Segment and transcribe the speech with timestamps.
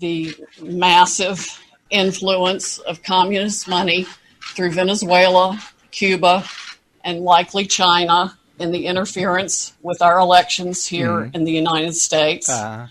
[0.00, 4.06] the massive influence of communist money
[4.54, 5.58] through Venezuela,
[5.90, 6.44] Cuba,
[7.04, 11.34] and likely China in the interference with our elections here Mhm.
[11.34, 12.48] in the United States.
[12.48, 12.88] Uh,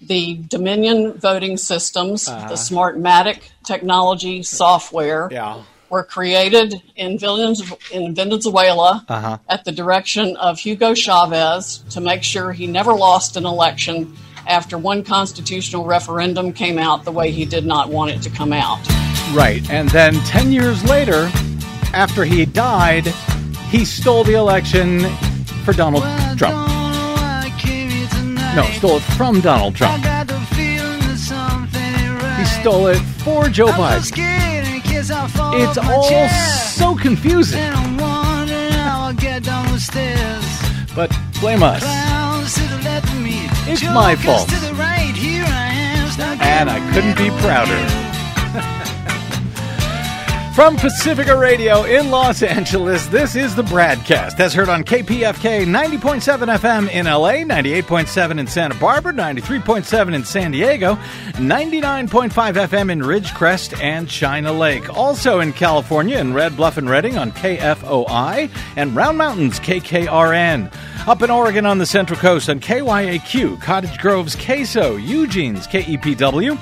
[0.00, 2.48] the Dominion voting systems, Uh-huh.
[2.48, 5.56] the Smartmatic technology software, yeah.
[5.90, 9.38] were created in, Venezuela- in Venezuela Uh-huh.
[9.48, 14.16] at the direction of Hugo Chavez to make sure he never lost an election
[14.46, 18.52] after one constitutional referendum came out the way he did not want it to come
[18.52, 18.78] out.
[19.32, 19.68] Right.
[19.70, 21.30] And then 10 years later,
[21.92, 23.06] after he died,
[23.70, 25.00] he stole the election
[25.64, 26.02] for Donald
[26.36, 26.68] Trump.
[28.56, 30.04] No, stole it from Donald Trump.
[32.38, 34.10] He stole it for Joe Biden.
[35.52, 37.60] It's all so confusing.
[40.96, 41.84] But blame us.
[43.66, 44.50] It's my fault.
[46.42, 48.09] And I couldn't be prouder.
[50.60, 56.54] From Pacifica Radio in Los Angeles, this is the BradCast, That's heard on KPFK 90.7
[56.58, 60.96] FM in LA, 98.7 in Santa Barbara, 93.7 in San Diego,
[61.36, 64.94] 99.5 FM in Ridgecrest and China Lake.
[64.94, 70.70] Also in California in Red Bluff and Redding on KFOI and Round Mountains KKRN.
[71.08, 76.58] Up in Oregon on the Central Coast on KYAQ, Cottage Grove's KSO, Eugene's KEPW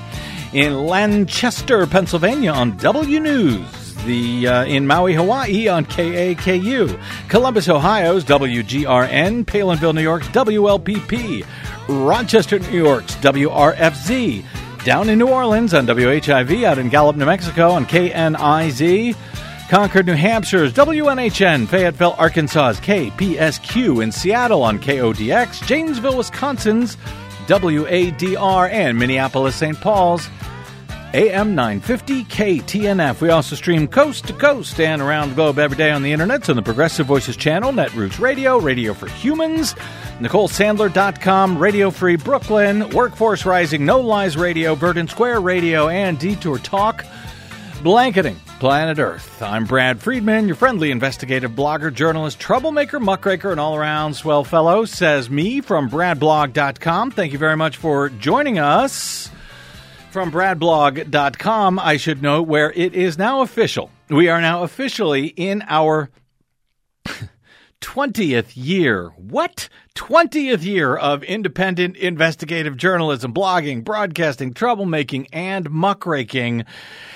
[0.53, 3.78] in Lancaster, Pennsylvania on W News.
[4.05, 11.45] The uh, in Maui, Hawaii on KAKU, Columbus, Ohio's WGRN, Palenville, New York's WLPP,
[11.87, 14.43] Rochester, New York's WRFZ,
[14.85, 19.15] down in New Orleans on WHIV, out in Gallup, New Mexico on KNIZ,
[19.69, 26.97] Concord, New Hampshire's WNHN, Fayetteville, Arkansas's KPSQ, in Seattle on KODX, Janesville, Wisconsin's
[27.47, 29.79] WADR, and Minneapolis, St.
[29.79, 30.27] Paul's
[31.13, 33.19] AM 950 KTNF.
[33.19, 36.47] We also stream coast to coast and around the globe every day on the internet
[36.49, 39.73] on the Progressive Voices channel, Netroots Radio, Radio for Humans,
[40.19, 47.03] NicoleSandler.com, Radio Free Brooklyn, Workforce Rising, No Lies Radio, Verdant Square Radio, and Detour Talk,
[47.81, 49.41] blanketing planet Earth.
[49.41, 54.85] I'm Brad Friedman, your friendly investigative blogger, journalist, troublemaker, muckraker, and all around swell fellow,
[54.85, 57.11] says me from BradBlog.com.
[57.11, 59.31] Thank you very much for joining us
[60.09, 63.91] from bradblog.com, I should note, where it is now official.
[64.09, 66.09] We are now officially in our
[67.81, 69.09] 20th year.
[69.17, 69.69] What?
[69.95, 76.65] 20th year of independent investigative journalism, blogging, broadcasting, troublemaking, and muckraking.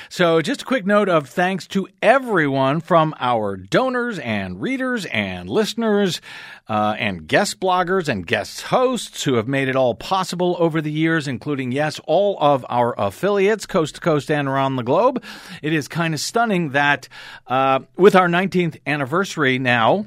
[0.10, 5.50] So, just a quick note of thanks to everyone from our donors and readers and
[5.50, 6.22] listeners
[6.68, 10.92] uh, and guest bloggers and guest hosts who have made it all possible over the
[10.92, 15.24] years, including, yes, all of our affiliates, coast to coast and around the globe.
[15.62, 17.08] It is kind of stunning that
[17.48, 20.06] uh, with our 19th anniversary now,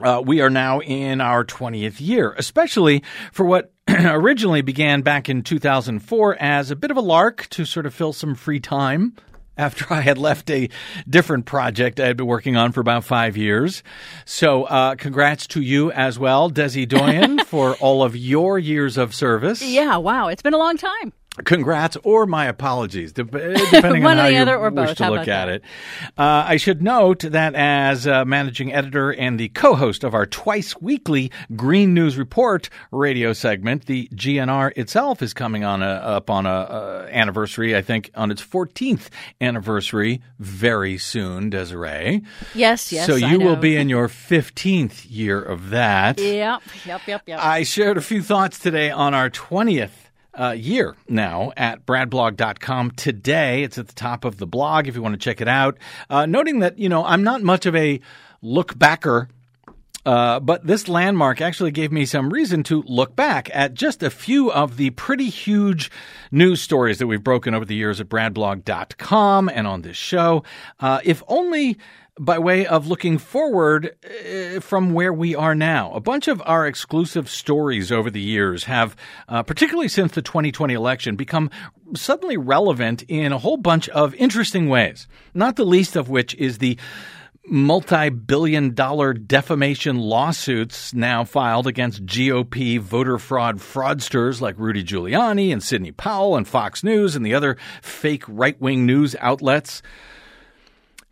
[0.00, 5.42] uh, we are now in our 20th year, especially for what originally began back in
[5.42, 9.14] 2004 as a bit of a lark to sort of fill some free time
[9.56, 10.68] after I had left a
[11.08, 13.82] different project I had been working on for about five years.
[14.24, 19.14] So, uh, congrats to you as well, Desi Doyen, for all of your years of
[19.14, 19.62] service.
[19.62, 20.28] Yeah, wow.
[20.28, 21.12] It's been a long time.
[21.44, 24.96] Congrats or my apologies, depending on how the you other or wish both.
[24.98, 25.48] to How look at that?
[25.48, 25.62] it.
[26.18, 30.78] Uh, I should note that as uh, managing editor and the co-host of our twice
[30.80, 36.44] weekly Green News Report radio segment, the GNR itself is coming on a, up on
[36.44, 37.74] a, uh anniversary.
[37.74, 39.08] I think on its 14th
[39.40, 42.22] anniversary very soon, Desiree.
[42.54, 43.06] Yes, yes.
[43.06, 46.18] so you will be in your 15th year of that.
[46.18, 47.40] Yep, yep, yep, yep.
[47.42, 49.90] I shared a few thoughts today on our 20th
[50.34, 53.62] uh, year now at bradblog.com today.
[53.62, 55.78] It's at the top of the blog if you want to check it out.
[56.08, 58.00] Uh, noting that, you know, I'm not much of a
[58.40, 59.28] look backer.
[60.04, 64.10] Uh, but this landmark actually gave me some reason to look back at just a
[64.10, 65.92] few of the pretty huge
[66.32, 70.42] news stories that we've broken over the years at bradblog.com and on this show.
[70.80, 71.78] Uh, if only
[72.20, 75.92] by way of looking forward uh, from where we are now.
[75.92, 78.94] A bunch of our exclusive stories over the years have,
[79.28, 81.50] uh, particularly since the 2020 election, become
[81.96, 86.58] suddenly relevant in a whole bunch of interesting ways, not the least of which is
[86.58, 86.78] the
[87.46, 95.52] multi billion dollar defamation lawsuits now filed against GOP voter fraud fraudsters like Rudy Giuliani
[95.52, 99.82] and Sidney Powell and Fox News and the other fake right wing news outlets.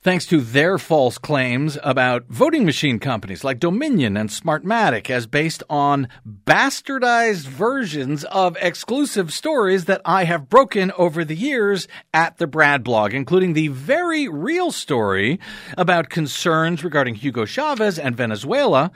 [0.03, 5.63] Thanks to their false claims about voting machine companies like Dominion and Smartmatic as based
[5.69, 12.47] on bastardized versions of exclusive stories that I have broken over the years at the
[12.47, 15.39] Brad blog, including the very real story
[15.77, 18.91] about concerns regarding Hugo Chavez and Venezuela.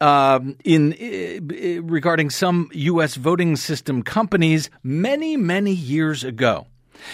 [0.00, 3.14] Um, in uh, regarding some U.S.
[3.14, 6.66] voting system companies many, many years ago.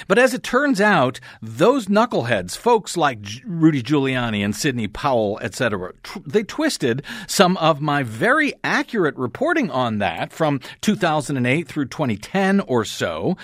[0.09, 5.93] But as it turns out, those knuckleheads, folks like Rudy Giuliani and Sidney Powell, etc.,
[6.03, 12.61] tr- they twisted some of my very accurate reporting on that from 2008 through 2010
[12.61, 13.37] or so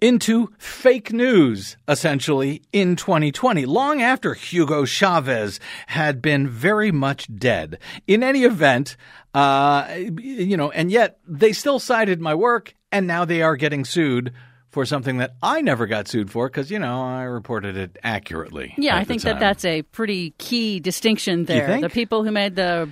[0.00, 7.78] into fake news, essentially, in 2020, long after Hugo Chavez had been very much dead.
[8.06, 8.96] In any event,
[9.34, 9.88] uh,
[10.18, 14.32] you know, and yet they still cited my work, and now they are getting sued
[14.76, 18.74] for something that I never got sued for because, you know, I reported it accurately.
[18.76, 21.80] Yeah, I think that that's a pretty key distinction there.
[21.80, 22.86] The people who made the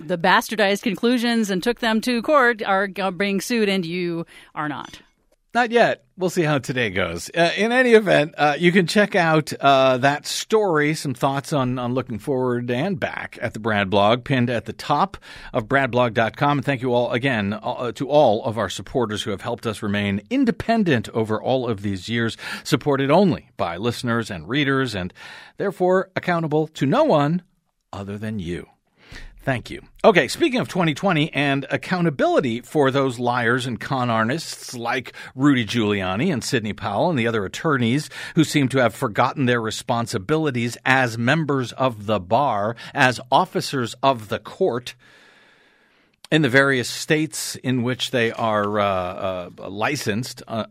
[0.00, 4.26] the bastardized conclusions and took them to court are being sued, and you
[4.56, 5.00] are not.
[5.54, 6.04] Not yet.
[6.18, 7.30] We'll see how today goes.
[7.34, 11.78] Uh, in any event, uh, you can check out uh, that story, some thoughts on,
[11.78, 15.16] on looking forward and back at the Brad blog, pinned at the top
[15.54, 16.58] of bradblog.com.
[16.58, 19.82] And thank you all again uh, to all of our supporters who have helped us
[19.82, 25.14] remain independent over all of these years, supported only by listeners and readers, and
[25.56, 27.42] therefore accountable to no one
[27.90, 28.66] other than you.
[29.42, 29.82] Thank you.
[30.04, 36.32] Okay, speaking of 2020 and accountability for those liars and con artists like Rudy Giuliani
[36.32, 41.16] and Sidney Powell and the other attorneys who seem to have forgotten their responsibilities as
[41.16, 44.94] members of the bar, as officers of the court
[46.30, 50.64] in the various states in which they are uh, uh, licensed uh,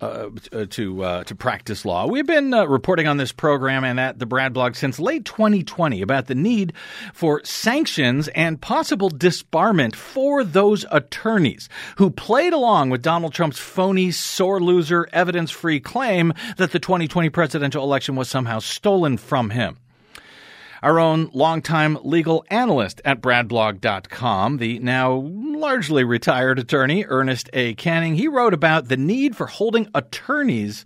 [0.51, 2.05] uh to uh, to practice law.
[2.05, 6.01] We've been uh, reporting on this program and at the Brad blog since late 2020
[6.01, 6.73] about the need
[7.13, 14.11] for sanctions and possible disbarment for those attorneys who played along with Donald Trump's phony,
[14.11, 19.77] sore loser, evidence-free claim that the 2020 presidential election was somehow stolen from him.
[20.83, 27.73] Our own longtime legal analyst at bradblog.com, the now largely retired attorney Ernest A.
[27.73, 30.85] Canning, he wrote about the need for holding attorneys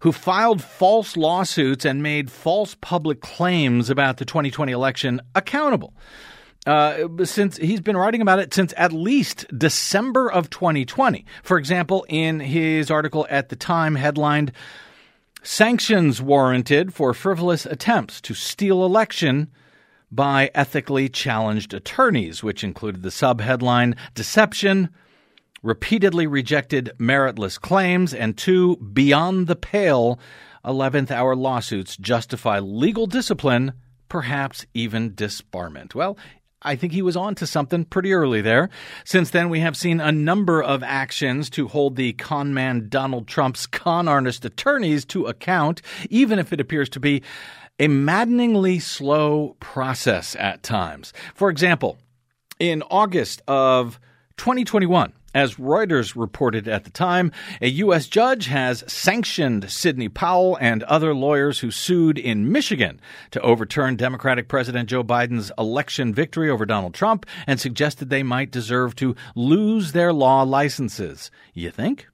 [0.00, 5.94] who filed false lawsuits and made false public claims about the 2020 election accountable.
[6.66, 11.24] Uh, since he's been writing about it since at least December of 2020.
[11.42, 14.52] For example, in his article at the time headlined
[15.44, 19.50] Sanctions warranted for frivolous attempts to steal election
[20.12, 24.88] by ethically challenged attorneys, which included the subheadline Deception,
[25.60, 30.20] repeatedly rejected meritless claims, and two beyond the pale
[30.64, 33.72] 11th hour lawsuits justify legal discipline,
[34.08, 35.92] perhaps even disbarment.
[35.92, 36.16] Well,
[36.62, 38.70] I think he was on to something pretty early there.
[39.04, 43.26] Since then, we have seen a number of actions to hold the con man Donald
[43.26, 47.22] Trump's con artist attorneys to account, even if it appears to be
[47.78, 51.12] a maddeningly slow process at times.
[51.34, 51.98] For example,
[52.58, 53.98] in August of
[54.36, 58.06] 2021, as Reuters reported at the time, a U.S.
[58.06, 63.00] judge has sanctioned Sidney Powell and other lawyers who sued in Michigan
[63.30, 68.50] to overturn Democratic President Joe Biden's election victory over Donald Trump and suggested they might
[68.50, 71.30] deserve to lose their law licenses.
[71.54, 72.08] You think?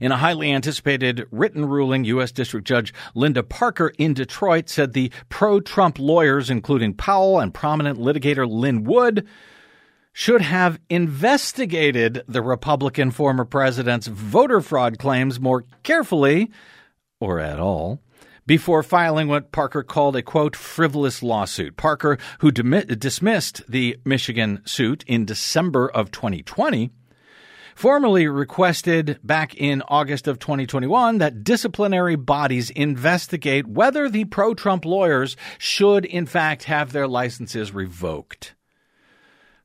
[0.00, 2.32] In a highly anticipated written ruling, U.S.
[2.32, 7.98] District Judge Linda Parker in Detroit said the pro Trump lawyers, including Powell and prominent
[7.98, 9.26] litigator Lin Wood,
[10.12, 16.50] should have investigated the Republican former president's voter fraud claims more carefully,
[17.20, 18.00] or at all,
[18.46, 21.76] before filing what Parker called a quote frivolous lawsuit.
[21.76, 26.90] Parker, who dismissed the Michigan suit in December of 2020,
[27.76, 34.84] formally requested back in August of 2021 that disciplinary bodies investigate whether the pro Trump
[34.84, 38.54] lawyers should in fact have their licenses revoked.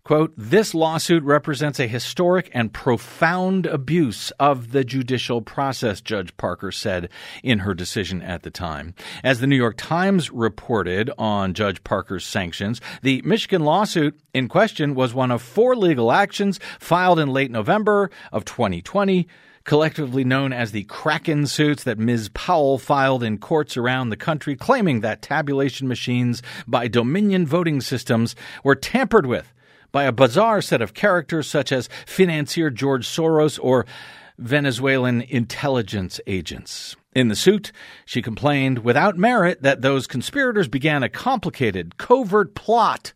[0.06, 6.72] Quote, this lawsuit represents a historic and profound abuse of the judicial process, Judge Parker
[6.72, 7.10] said
[7.42, 8.94] in her decision at the time.
[9.24, 14.94] As the New York Times reported on Judge Parker's sanctions, the Michigan lawsuit in question
[14.94, 19.28] was one of four legal actions filed in late November of 2020
[19.64, 22.30] collectively known as the Kraken suits that Ms.
[22.36, 28.36] Powell filed in courts around the country, claiming that tabulation machines by Dominion voting systems
[28.64, 29.52] were tampered with
[29.96, 33.86] by a bizarre set of characters such as financier George Soros or
[34.38, 36.98] Venezuelan intelligence agents.
[37.14, 37.72] In the suit,
[38.04, 43.14] she complained without merit that those conspirators began a complicated, covert plot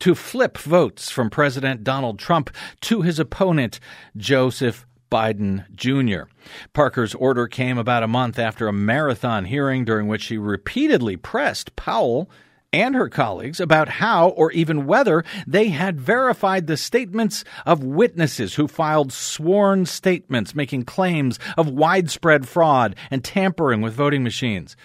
[0.00, 2.50] to flip votes from President Donald Trump
[2.82, 3.80] to his opponent,
[4.14, 6.30] Joseph Biden Jr.
[6.74, 11.74] Parker's order came about a month after a marathon hearing during which she repeatedly pressed
[11.76, 12.28] Powell
[12.72, 18.54] and her colleagues about how or even whether they had verified the statements of witnesses
[18.54, 24.76] who filed sworn statements making claims of widespread fraud and tampering with voting machines.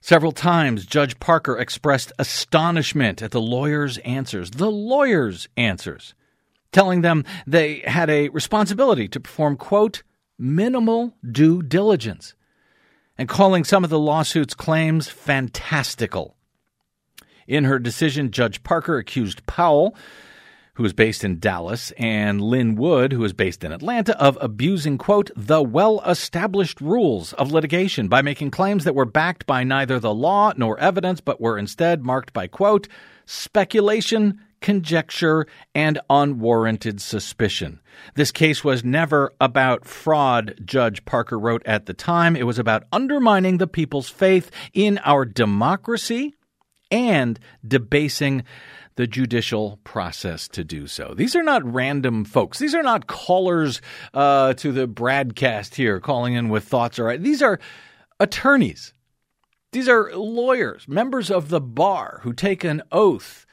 [0.00, 4.50] Several times, Judge Parker expressed astonishment at the lawyers' answers.
[4.50, 6.14] The lawyers' answers
[6.72, 10.02] telling them they had a responsibility to perform, quote,
[10.38, 12.34] minimal due diligence,
[13.18, 16.36] and calling some of the lawsuit's claims fantastical.
[17.46, 19.96] In her decision, Judge Parker accused Powell,
[20.74, 24.96] who is based in Dallas, and Lin Wood, who is based in Atlanta, of abusing,
[24.98, 30.00] quote, the well established rules of litigation by making claims that were backed by neither
[30.00, 32.88] the law nor evidence, but were instead marked by, quote,
[33.26, 37.80] speculation, conjecture, and unwarranted suspicion.
[38.14, 42.36] This case was never about fraud, Judge Parker wrote at the time.
[42.36, 46.34] It was about undermining the people's faith in our democracy
[46.90, 48.44] and debasing
[48.96, 51.14] the judicial process to do so.
[51.16, 52.58] These are not random folks.
[52.58, 53.80] These are not callers
[54.12, 56.98] uh, to the BradCast here calling in with thoughts.
[56.98, 57.58] Or these are
[58.18, 58.92] attorneys.
[59.72, 63.46] These are lawyers, members of the bar who take an oath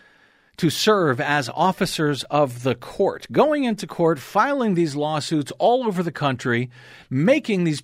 [0.58, 6.02] to serve as officers of the court, going into court, filing these lawsuits all over
[6.02, 6.72] the country,
[7.10, 7.84] making these,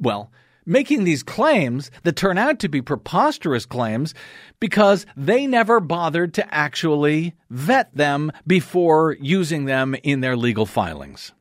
[0.00, 0.32] well,
[0.66, 4.14] making these claims that turn out to be preposterous claims
[4.60, 11.32] because they never bothered to actually vet them before using them in their legal filings.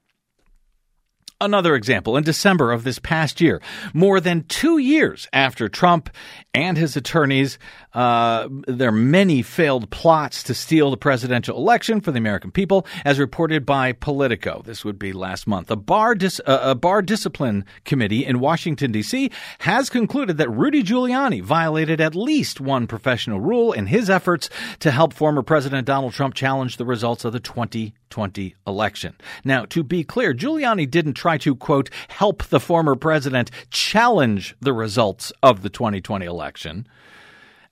[1.42, 3.62] Another example in December of this past year,
[3.94, 6.10] more than two years after Trump
[6.54, 7.60] and his attorneys,
[7.94, 8.48] uh,
[8.80, 13.66] are many failed plots to steal the presidential election for the American people, as reported
[13.66, 14.62] by Politico.
[14.66, 15.72] This would be last month.
[15.72, 19.32] A bar, dis- uh, a bar discipline committee in Washington, D.C.
[19.60, 24.92] has concluded that Rudy Giuliani violated at least one professional rule in his efforts to
[24.92, 29.16] help former President Donald Trump challenge the results of the 2020 election.
[29.44, 34.74] Now, to be clear, Giuliani didn't try to, quote, help the former president challenge the
[34.74, 36.88] results of the 2020 election election,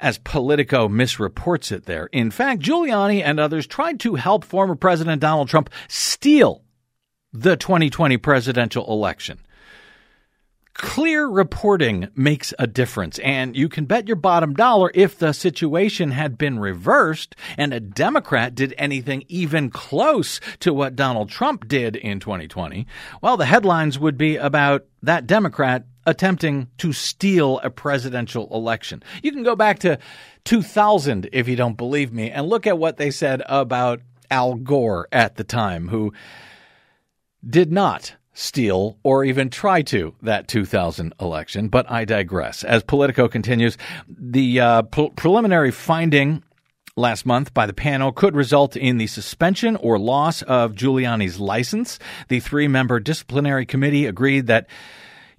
[0.01, 2.07] as Politico misreports it there.
[2.07, 6.63] In fact, Giuliani and others tried to help former President Donald Trump steal
[7.31, 9.39] the 2020 presidential election.
[10.73, 16.11] Clear reporting makes a difference, and you can bet your bottom dollar if the situation
[16.11, 21.97] had been reversed and a Democrat did anything even close to what Donald Trump did
[21.97, 22.87] in 2020,
[23.21, 29.03] well, the headlines would be about that Democrat attempting to steal a presidential election.
[29.21, 29.99] You can go back to
[30.45, 35.07] 2000 if you don't believe me and look at what they said about Al Gore
[35.11, 36.13] at the time, who
[37.47, 41.67] did not steal or even try to that 2000 election.
[41.67, 42.63] But I digress.
[42.63, 43.77] As Politico continues,
[44.07, 46.43] the uh, pre- preliminary finding
[46.95, 51.99] last month by the panel could result in the suspension or loss of Giuliani's license.
[52.27, 54.67] The three member disciplinary committee agreed that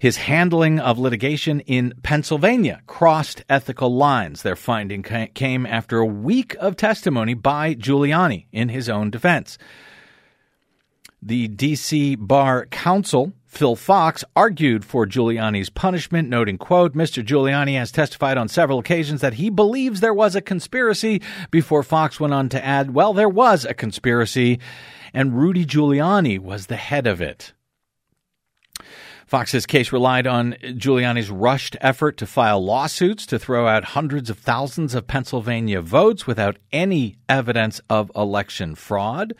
[0.03, 4.41] his handling of litigation in Pennsylvania crossed ethical lines.
[4.41, 9.57] Their finding came after a week of testimony by Giuliani in his own defense.
[11.21, 12.15] The D.C.
[12.15, 17.23] Bar Counsel, Phil Fox, argued for Giuliani's punishment, noting, quote, Mr.
[17.23, 22.19] Giuliani has testified on several occasions that he believes there was a conspiracy, before Fox
[22.19, 24.59] went on to add, well, there was a conspiracy,
[25.13, 27.53] and Rudy Giuliani was the head of it.
[29.33, 34.37] Fox's case relied on Giuliani's rushed effort to file lawsuits to throw out hundreds of
[34.37, 39.33] thousands of Pennsylvania votes without any evidence of election fraud.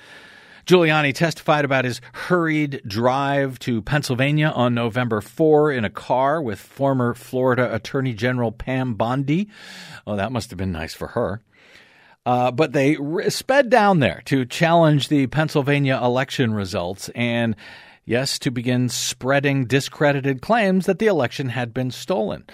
[0.65, 6.57] Giuliani testified about his hurried drive to Pennsylvania on November 4 in a car with
[6.59, 9.47] former Florida Attorney General Pam Bondi.
[10.07, 11.43] Oh, that must have been nice for her.
[12.25, 12.97] Uh, but they
[13.29, 17.55] sped down there to challenge the Pennsylvania election results and
[18.05, 22.45] Yes, to begin spreading discredited claims that the election had been stolen.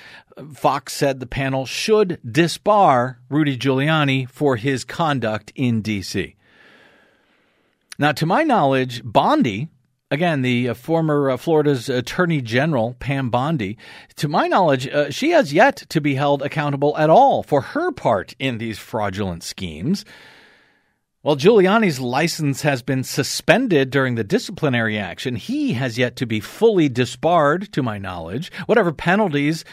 [0.53, 6.35] Fox said the panel should disbar Rudy Giuliani for his conduct in D.C.
[7.97, 9.69] Now, to my knowledge, Bondi,
[10.11, 13.75] again, the uh, former uh, Florida's Attorney General, Pam Bondi,
[14.17, 17.91] to my knowledge, uh, she has yet to be held accountable at all for her
[17.91, 20.05] part in these fraudulent schemes.
[21.21, 26.39] While Giuliani's license has been suspended during the disciplinary action, he has yet to be
[26.39, 28.49] fully disbarred, to my knowledge.
[28.67, 29.65] Whatever penalties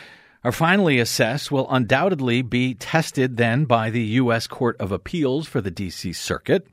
[0.43, 4.49] are finally assessed will undoubtedly be tested then by the U.S.
[4.49, 6.13] Court of Appeals for the D.C.
[6.15, 6.67] Circuit.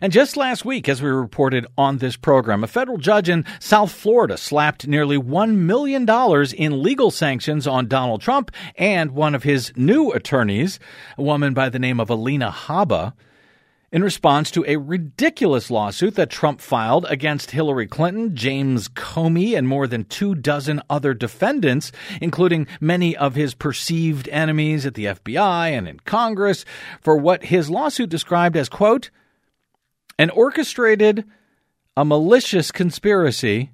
[0.00, 3.92] And just last week, as we reported on this program, a federal judge in South
[3.92, 6.08] Florida slapped nearly $1 million
[6.56, 10.80] in legal sanctions on Donald Trump and one of his new attorneys,
[11.18, 13.12] a woman by the name of Alina Habba
[13.96, 19.66] in response to a ridiculous lawsuit that Trump filed against Hillary Clinton, James Comey, and
[19.66, 25.70] more than two dozen other defendants, including many of his perceived enemies at the FBI
[25.70, 26.66] and in Congress,
[27.00, 29.08] for what his lawsuit described as, quote,
[30.18, 31.24] an orchestrated,
[31.96, 33.70] a malicious conspiracy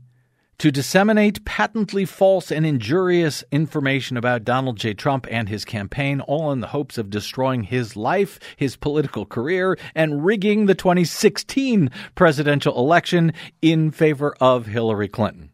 [0.58, 4.94] to disseminate patently false and injurious information about Donald J.
[4.94, 9.76] Trump and his campaign, all in the hopes of destroying his life, his political career,
[9.94, 15.50] and rigging the 2016 presidential election in favor of Hillary Clinton.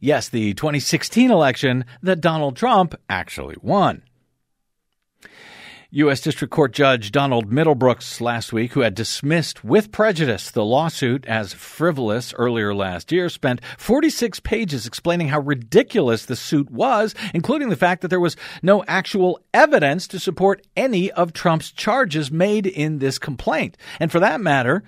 [0.00, 4.02] Yes, the 2016 election that Donald Trump actually won.
[5.96, 6.20] U.S.
[6.20, 11.54] District Court Judge Donald Middlebrooks last week, who had dismissed with prejudice the lawsuit as
[11.54, 17.76] frivolous earlier last year, spent 46 pages explaining how ridiculous the suit was, including the
[17.76, 22.98] fact that there was no actual evidence to support any of Trump's charges made in
[22.98, 23.78] this complaint.
[23.98, 24.82] And for that matter,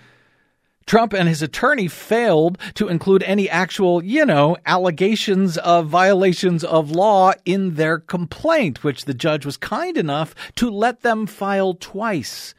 [0.88, 6.90] Trump and his attorney failed to include any actual, you know, allegations of violations of
[6.90, 12.54] law in their complaint, which the judge was kind enough to let them file twice.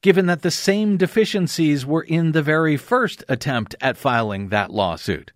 [0.00, 5.30] Given that the same deficiencies were in the very first attempt at filing that lawsuit.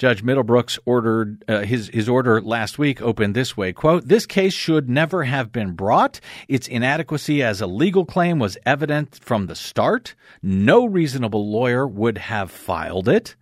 [0.00, 4.54] Judge Middlebrooks ordered uh, his his order last week opened this way: "quote This case
[4.54, 6.20] should never have been brought.
[6.48, 10.14] Its inadequacy as a legal claim was evident from the start.
[10.42, 13.36] No reasonable lawyer would have filed it.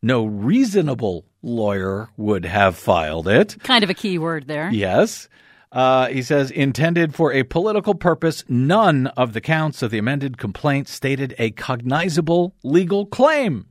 [0.00, 3.56] No reasonable lawyer would have filed it.
[3.64, 4.70] Kind of a key word there.
[4.70, 5.28] Yes."
[5.72, 10.36] Uh, he says, intended for a political purpose, none of the counts of the amended
[10.36, 13.66] complaint stated a cognizable legal claim.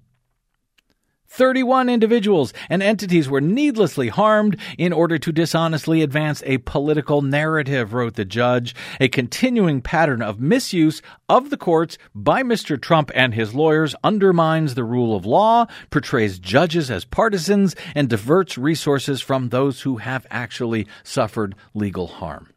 [1.31, 7.94] 31 individuals and entities were needlessly harmed in order to dishonestly advance a political narrative,
[7.94, 8.75] wrote the judge.
[9.00, 12.79] A continuing pattern of misuse of the courts by Mr.
[12.79, 18.57] Trump and his lawyers undermines the rule of law, portrays judges as partisans, and diverts
[18.57, 22.50] resources from those who have actually suffered legal harm.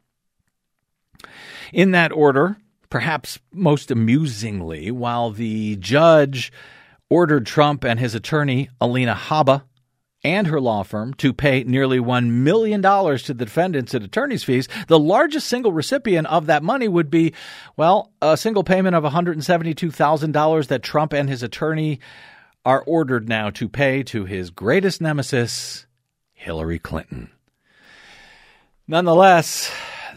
[1.73, 2.57] In that order,
[2.91, 6.51] perhaps most amusingly, while the judge
[7.15, 9.63] ordered Trump and his attorney, Alina Habba,
[10.25, 14.67] and her law firm to pay nearly $1 million to the defendants in attorney's fees.
[14.89, 17.33] The largest single recipient of that money would be,
[17.77, 22.01] well, a single payment of $172,000 that Trump and his attorney
[22.65, 25.87] are ordered now to pay to his greatest nemesis,
[26.33, 27.31] Hillary Clinton.
[28.89, 29.71] Nonetheless,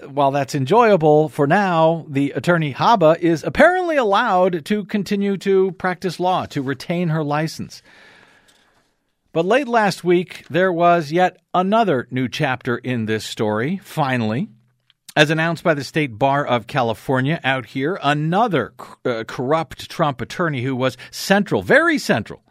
[0.10, 6.20] while that's enjoyable for now, the attorney Habba is apparently allowed to continue to practice
[6.20, 7.82] law, to retain her license.
[9.34, 14.48] But late last week, there was yet another new chapter in this story, finally.
[15.15, 20.62] As announced by the State Bar of California out here, another uh, corrupt Trump attorney
[20.62, 22.43] who was central, very central,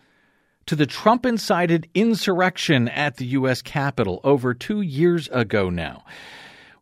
[0.66, 3.62] to the Trump incited insurrection at the U.S.
[3.62, 6.04] Capitol over two years ago now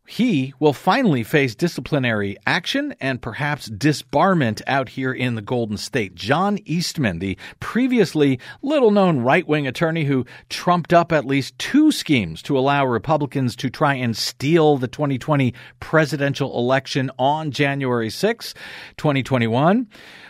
[0.07, 6.15] he will finally face disciplinary action and perhaps disbarment out here in the Golden State.
[6.15, 11.91] John Eastman, the previously little known right wing attorney who trumped up at least two
[11.91, 18.53] schemes to allow Republicans to try and steal the 2020 presidential election on January 6,
[18.97, 19.87] 2021.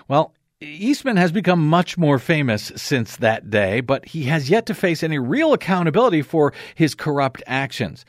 [0.07, 4.73] Well, Eastman has become much more famous since that day, but he has yet to
[4.73, 8.05] face any real accountability for his corrupt actions.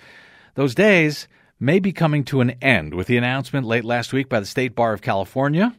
[0.55, 1.26] Those days
[1.59, 4.75] may be coming to an end with the announcement late last week by the State
[4.75, 5.75] Bar of California.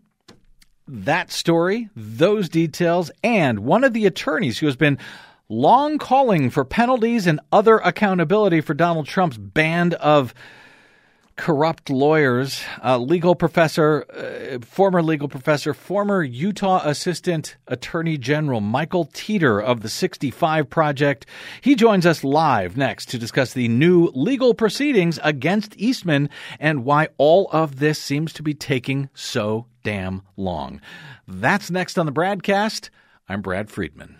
[0.88, 4.98] That story, those details, and one of the attorneys who has been
[5.50, 10.34] long calling for penalties and other accountability for Donald Trump's band of
[11.38, 19.06] corrupt lawyers, uh, legal professor, uh, former legal professor, former Utah Assistant Attorney General Michael
[19.14, 21.26] Teter of the 65 Project.
[21.62, 27.08] He joins us live next to discuss the new legal proceedings against Eastman and why
[27.18, 30.82] all of this seems to be taking so damn long.
[31.28, 32.90] That's next on the BradCast.
[33.30, 34.20] I'm Brad Friedman.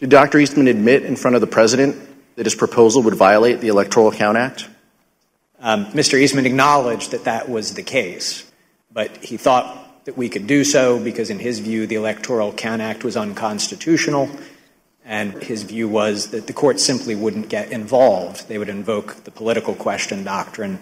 [0.00, 0.38] Did Dr.
[0.38, 1.94] Eastman admit in front of the president
[2.36, 4.66] that his proposal would violate the Electoral Count Act?
[5.60, 6.18] Um, Mr.
[6.18, 8.50] Eastman acknowledged that that was the case,
[8.90, 12.80] but he thought that we could do so because, in his view, the Electoral Count
[12.80, 14.30] Act was unconstitutional,
[15.04, 18.48] and his view was that the court simply wouldn't get involved.
[18.48, 20.78] They would invoke the political question doctrine,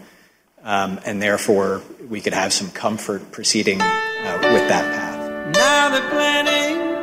[0.62, 5.57] um, and therefore we could have some comfort proceeding uh, with that path.
[5.57, 6.97] Now they're planning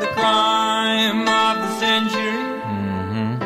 [0.00, 2.20] the crime of the century.
[2.62, 3.38] Mm-hmm.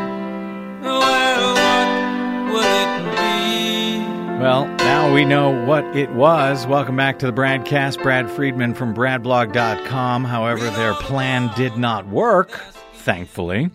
[0.82, 4.40] Well, what will it be?
[4.40, 6.66] Well, now we know what it was.
[6.66, 8.02] Welcome back to the BradCast.
[8.02, 10.24] Brad Friedman from BradBlog.com.
[10.24, 12.50] However, their plan did not work,
[12.94, 13.70] thankfully.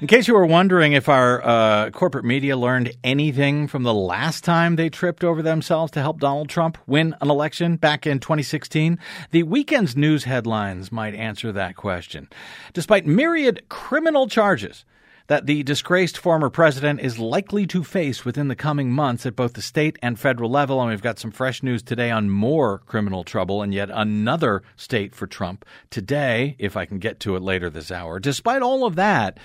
[0.00, 4.42] In case you were wondering if our uh, corporate media learned anything from the last
[4.42, 8.98] time they tripped over themselves to help Donald Trump win an election back in 2016,
[9.30, 12.28] the weekend's news headlines might answer that question.
[12.72, 14.84] Despite myriad criminal charges,
[15.26, 19.54] that the disgraced former president is likely to face within the coming months at both
[19.54, 20.80] the state and federal level.
[20.80, 25.14] And we've got some fresh news today on more criminal trouble and yet another state
[25.14, 28.20] for Trump today, if I can get to it later this hour.
[28.20, 29.38] Despite all of that,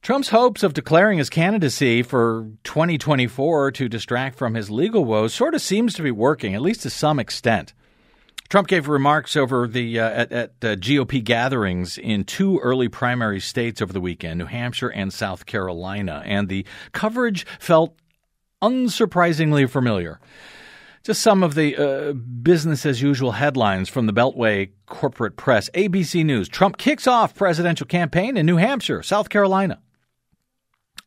[0.00, 5.54] Trump's hopes of declaring his candidacy for 2024 to distract from his legal woes sort
[5.54, 7.74] of seems to be working, at least to some extent.
[8.48, 13.40] Trump gave remarks over the uh, at, at uh, GOP gatherings in two early primary
[13.40, 17.96] states over the weekend, New Hampshire and South Carolina, and the coverage felt
[18.62, 20.20] unsurprisingly familiar.
[21.02, 25.68] Just some of the uh, business as usual headlines from the Beltway corporate press.
[25.74, 29.80] ABC News Trump kicks off presidential campaign in New Hampshire, South Carolina.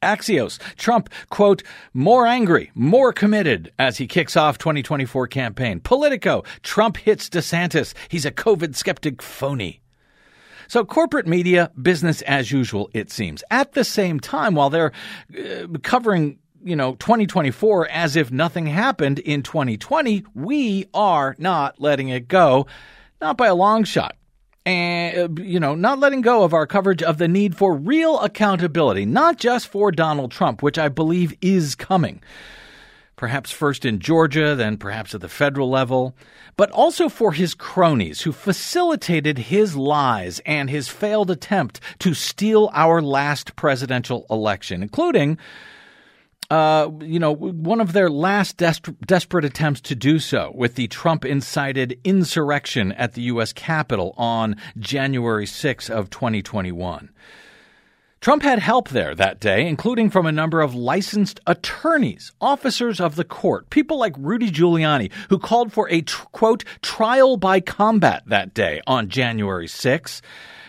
[0.02, 5.80] Axios, Trump, quote, more angry, more committed as he kicks off 2024 campaign.
[5.80, 7.94] Politico, Trump hits DeSantis.
[8.10, 9.82] He's a COVID skeptic phony.
[10.68, 13.44] So corporate media, business as usual, it seems.
[13.50, 14.92] At the same time, while they're
[15.38, 22.10] uh, covering you know 2024 as if nothing happened in 2020 we are not letting
[22.10, 22.66] it go
[23.22, 24.18] not by a long shot
[24.68, 28.20] and uh, you know not letting go of our coverage of the need for real
[28.20, 32.22] accountability not just for Donald Trump which I believe is coming.
[33.16, 36.14] Perhaps first in Georgia then perhaps at the federal level
[36.58, 42.70] but also for his cronies who facilitated his lies and his failed attempt to steal
[42.74, 45.38] our last presidential election including
[46.50, 50.88] uh, you know, one of their last des- desperate attempts to do so with the
[50.88, 53.52] Trump incited insurrection at the U.S.
[53.52, 57.10] Capitol on January 6 of 2021.
[58.20, 63.16] Trump had help there that day, including from a number of licensed attorneys, officers of
[63.16, 68.54] the court, people like Rudy Giuliani, who called for a, quote, trial by combat that
[68.54, 70.22] day on January 6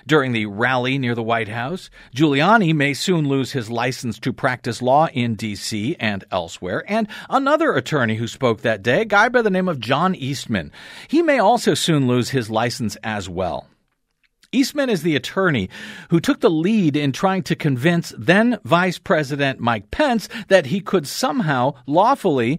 [0.08, 1.90] during the rally near the White House.
[2.16, 5.94] Giuliani may soon lose his license to practice law in D.C.
[6.00, 6.82] and elsewhere.
[6.88, 10.72] And another attorney who spoke that day, a guy by the name of John Eastman,
[11.06, 13.68] he may also soon lose his license as well.
[14.50, 15.68] Eastman is the attorney
[16.08, 20.80] who took the lead in trying to convince then Vice President Mike Pence that he
[20.80, 22.58] could somehow lawfully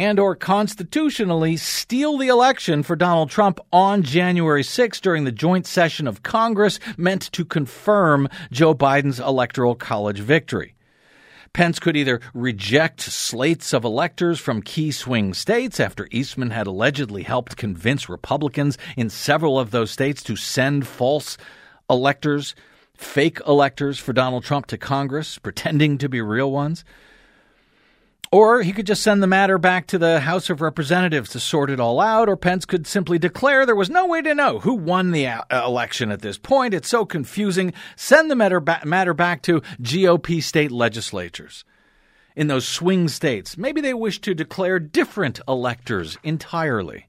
[0.00, 5.66] and or constitutionally steal the election for Donald Trump on January 6 during the joint
[5.66, 10.74] session of Congress meant to confirm Joe Biden's electoral college victory.
[11.52, 17.22] Pence could either reject slates of electors from key swing states after Eastman had allegedly
[17.22, 21.36] helped convince Republicans in several of those states to send false
[21.90, 22.54] electors,
[22.94, 26.86] fake electors for Donald Trump to Congress, pretending to be real ones.
[28.32, 31.68] Or he could just send the matter back to the House of Representatives to sort
[31.68, 34.74] it all out, or Pence could simply declare there was no way to know who
[34.74, 36.72] won the uh, election at this point.
[36.72, 37.72] It's so confusing.
[37.96, 41.64] Send the matter, matter back to GOP state legislatures.
[42.36, 47.08] In those swing states, maybe they wish to declare different electors entirely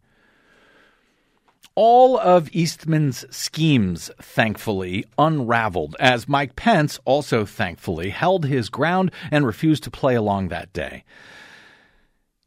[1.76, 9.46] all of Eastman's schemes, thankfully, unraveled, as Mike Pence also thankfully held his ground and
[9.46, 11.04] refused to play along that day.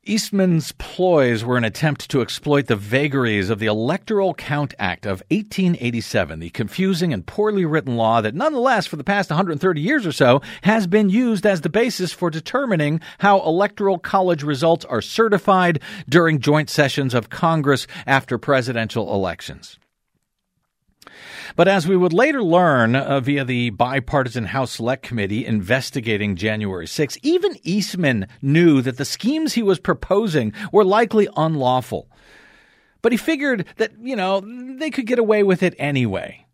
[0.06, 5.22] Eastman's ploys were an attempt to exploit the vagaries of the Electoral Count Act of
[5.30, 10.12] 1887, the confusing and poorly written law that nonetheless for the past 130 years or
[10.12, 15.80] so has been used as the basis for determining how electoral college results are certified
[16.08, 19.78] during joint sessions of Congress after presidential elections.
[21.56, 26.86] But as we would later learn uh, via the bipartisan House Select Committee investigating January
[26.86, 32.08] 6, even Eastman knew that the schemes he was proposing were likely unlawful.
[33.02, 36.44] But he figured that, you know, they could get away with it anyway.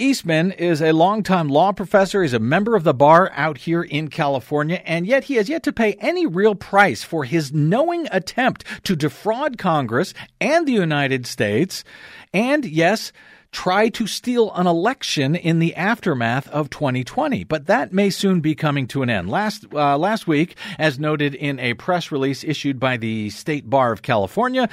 [0.00, 2.22] Eastman is a longtime law professor.
[2.22, 5.62] He's a member of the bar out here in California, and yet he has yet
[5.62, 11.26] to pay any real price for his knowing attempt to defraud Congress and the United
[11.26, 11.84] States.
[12.32, 13.12] And yes,
[13.54, 17.44] try to steal an election in the aftermath of 2020.
[17.44, 19.30] But that may soon be coming to an end.
[19.30, 23.92] Last uh, last week, as noted in a press release issued by the State Bar
[23.92, 24.68] of California.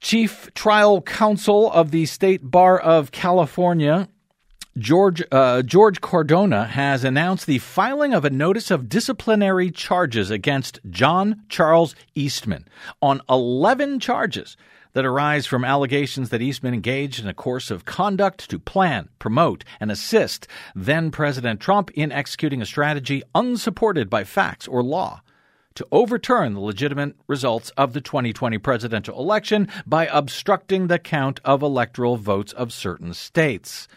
[0.00, 4.08] Chief Trial Counsel of the State Bar of California,
[4.78, 10.78] George uh, George Cardona has announced the filing of a notice of disciplinary charges against
[10.90, 12.68] John Charles Eastman
[13.00, 14.56] on 11 charges
[14.94, 19.64] that arise from allegations that Eastman engaged in a course of conduct to plan, promote,
[19.78, 25.20] and assist then President Trump in executing a strategy unsupported by facts or law
[25.74, 31.62] to overturn the legitimate results of the 2020 presidential election by obstructing the count of
[31.62, 33.88] electoral votes of certain states.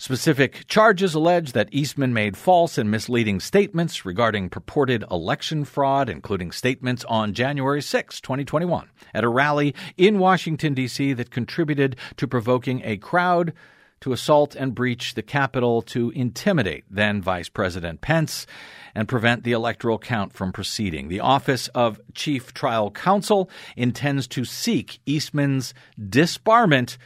[0.00, 6.52] Specific charges allege that Eastman made false and misleading statements regarding purported election fraud, including
[6.52, 12.80] statements on January 6, 2021, at a rally in Washington, D.C., that contributed to provoking
[12.84, 13.52] a crowd
[14.00, 18.46] to assault and breach the Capitol to intimidate then Vice President Pence
[18.94, 21.08] and prevent the electoral count from proceeding.
[21.08, 26.98] The Office of Chief Trial Counsel intends to seek Eastman's disbarment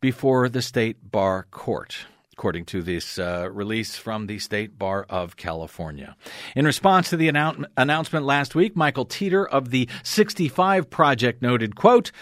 [0.00, 2.06] before the state bar court
[2.36, 6.14] according to this uh, release from the State Bar of California.
[6.54, 11.76] In response to the annou- announcement last week, Michael Teter of the 65 Project noted,
[11.76, 12.12] quote,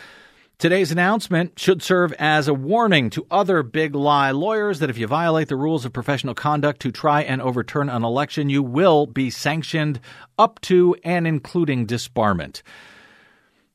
[0.57, 5.09] Today's announcement should serve as a warning to other big lie lawyers that if you
[5.09, 9.31] violate the rules of professional conduct to try and overturn an election, you will be
[9.31, 9.99] sanctioned
[10.39, 12.63] up to and including disbarment.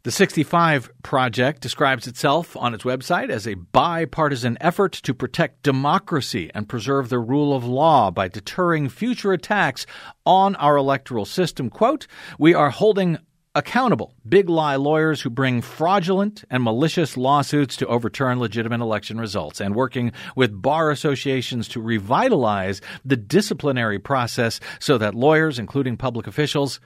[0.04, 6.50] The 65 Project describes itself on its website as a bipartisan effort to protect democracy
[6.56, 9.86] and preserve the rule of law by deterring future attacks
[10.26, 11.70] on our electoral system.
[11.70, 12.08] Quote,
[12.38, 13.18] We are holding
[13.56, 19.60] accountable big lie lawyers who bring fraudulent and malicious lawsuits to overturn legitimate election results
[19.60, 26.26] and working with bar associations to revitalize the disciplinary process so that lawyers, including public
[26.26, 26.80] officials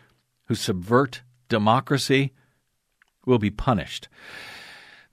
[0.48, 2.34] who subvert democracy,
[3.26, 4.08] will be punished.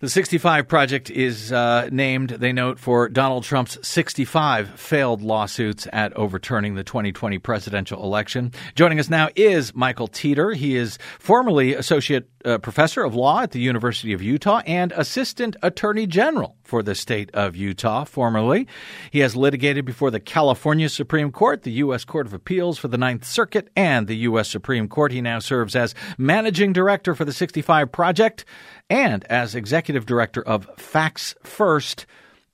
[0.01, 6.15] The 65 Project is uh, named, they note, for Donald Trump's 65 failed lawsuits at
[6.15, 8.51] overturning the 2020 presidential election.
[8.75, 10.53] Joining us now is Michael Teter.
[10.53, 15.55] He is formerly Associate uh, Professor of Law at the University of Utah and Assistant
[15.63, 18.69] Attorney General for the state of Utah, formerly.
[19.11, 22.05] He has litigated before the California Supreme Court, the U.S.
[22.05, 24.49] Court of Appeals for the Ninth Circuit, and the U.S.
[24.49, 25.11] Supreme Court.
[25.11, 28.45] He now serves as Managing Director for the 65 Project
[28.89, 32.07] and as executive director of Facts First,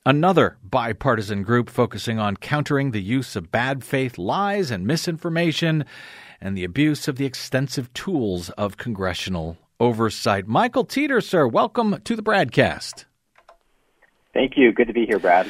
[0.03, 5.85] another bipartisan group focusing on countering the use of bad faith lies and misinformation
[6.41, 10.47] and the abuse of the extensive tools of congressional oversight.
[10.47, 13.05] Michael Teter, sir, welcome to the BradCast.
[14.37, 14.71] Thank you.
[14.71, 15.47] Good to be here, Brad.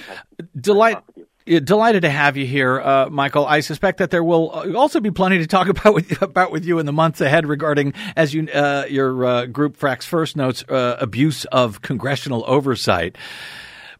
[0.57, 0.99] Delight.
[1.45, 3.45] Delighted to have you here, uh, Michael.
[3.45, 4.47] I suspect that there will
[4.77, 7.93] also be plenty to talk about with, about with you in the months ahead regarding,
[8.15, 13.17] as you uh, your uh, group Facts First notes, uh, abuse of congressional oversight.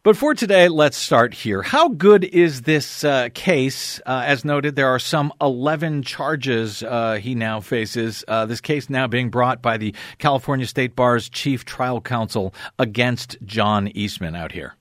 [0.04, 1.60] But for today, let's start here.
[1.60, 4.00] How good is this uh, case?
[4.06, 6.80] Uh, as noted, there are some 11 charges
[7.20, 8.24] he now faces.
[8.26, 13.88] this case now being brought by the California State Bar's Chief Trial Counsel against John
[13.88, 14.77] Eastman out here.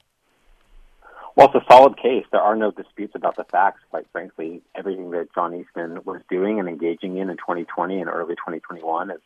[1.38, 2.26] Well, it's a solid case.
[2.32, 4.64] There are no disputes about the facts, quite frankly.
[4.74, 9.20] Everything that John Eastman was doing and engaging in in 2020 and early 2021 has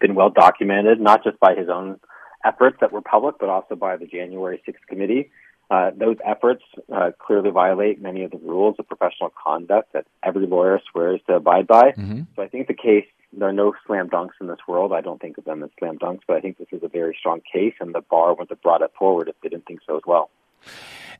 [0.00, 2.00] been well documented, not just by his own
[2.44, 5.30] efforts that were public, but also by the January 6th committee.
[5.70, 10.48] Uh, those efforts uh, clearly violate many of the rules of professional conduct that every
[10.48, 11.92] lawyer swears to abide by.
[11.92, 12.22] Mm-hmm.
[12.34, 14.92] So I think the case, there are no slam dunks in this world.
[14.92, 17.16] I don't think of them as slam dunks, but I think this is a very
[17.16, 19.96] strong case, and the bar wouldn't have brought it forward if they didn't think so
[19.96, 20.28] as well.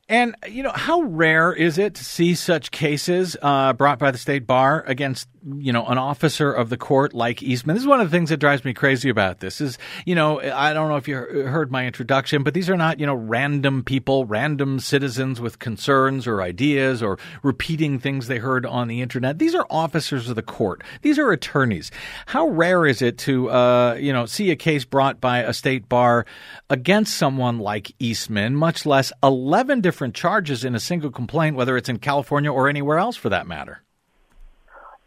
[0.09, 4.17] And, you know, how rare is it to see such cases uh, brought by the
[4.17, 7.75] state bar against, you know, an officer of the court like Eastman?
[7.75, 10.41] This is one of the things that drives me crazy about this is, you know,
[10.41, 13.81] I don't know if you heard my introduction, but these are not, you know, random
[13.81, 19.39] people, random citizens with concerns or ideas or repeating things they heard on the internet.
[19.39, 20.83] These are officers of the court.
[21.01, 21.91] These are attorneys.
[22.25, 25.87] How rare is it to, uh, you know, see a case brought by a state
[25.87, 26.25] bar
[26.69, 31.77] against someone like Eastman, much less 11 different different charges in a single complaint, whether
[31.77, 33.81] it's in California or anywhere else for that matter.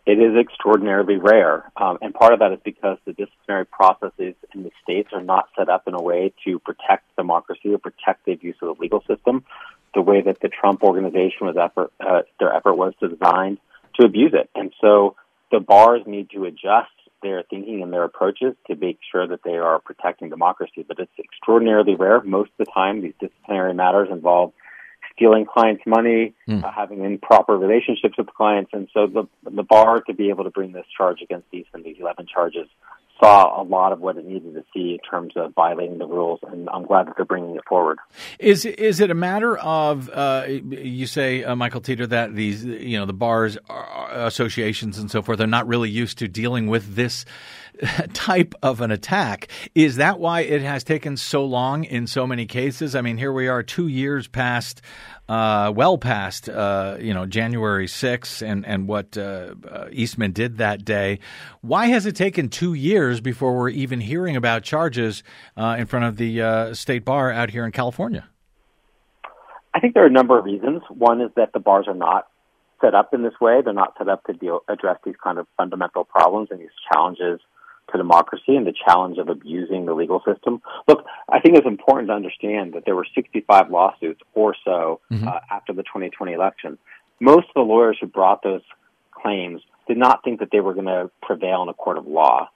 [0.06, 1.70] It is extraordinarily rare.
[1.76, 5.48] Um, and part of that is because the disciplinary processes in the states are not
[5.58, 9.02] set up in a way to protect democracy or protect the abuse of the legal
[9.08, 9.44] system
[9.96, 13.58] the way that the Trump organization was effort, uh, their effort was designed
[13.98, 14.50] to abuse it.
[14.54, 15.16] And so
[15.50, 19.56] the bars need to adjust their thinking and their approaches to make sure that they
[19.56, 20.84] are protecting democracy.
[20.86, 22.20] But it's extraordinarily rare.
[22.22, 24.52] Most of the time, these disciplinary matters involve
[25.16, 26.62] stealing clients' money, mm.
[26.62, 30.50] uh, having improper relationships with clients, and so the the bar to be able to
[30.50, 32.68] bring this charge against these and these eleven charges
[33.18, 36.40] saw a lot of what it needed to see in terms of violating the rules,
[36.50, 37.98] and I'm glad that they're bringing it forward.
[38.38, 42.98] Is is it a matter of uh, you say, uh, Michael Teter, that these you
[42.98, 43.56] know the bars
[44.10, 47.24] associations and so forth are not really used to dealing with this
[48.12, 49.48] type of an attack.
[49.74, 52.94] Is that why it has taken so long in so many cases?
[52.94, 54.82] I mean, here we are, two years past,
[55.28, 60.58] uh, well past, uh, you know, January 6th and and what uh, uh, Eastman did
[60.58, 61.18] that day.
[61.60, 65.22] Why has it taken two years before we're even hearing about charges
[65.56, 68.28] uh, in front of the uh, state bar out here in California?
[69.74, 70.82] I think there are a number of reasons.
[70.88, 72.28] One is that the bars are not
[72.80, 73.60] set up in this way.
[73.62, 77.40] They're not set up to deal address these kind of fundamental problems and these challenges
[77.92, 80.60] to democracy and the challenge of abusing the legal system.
[80.88, 85.28] Look, I think it's important to understand that there were 65 lawsuits or so mm-hmm.
[85.28, 86.78] uh, after the 2020 election.
[87.20, 88.62] Most of the lawyers who brought those
[89.12, 92.50] claims did not think that they were going to prevail in a court of law.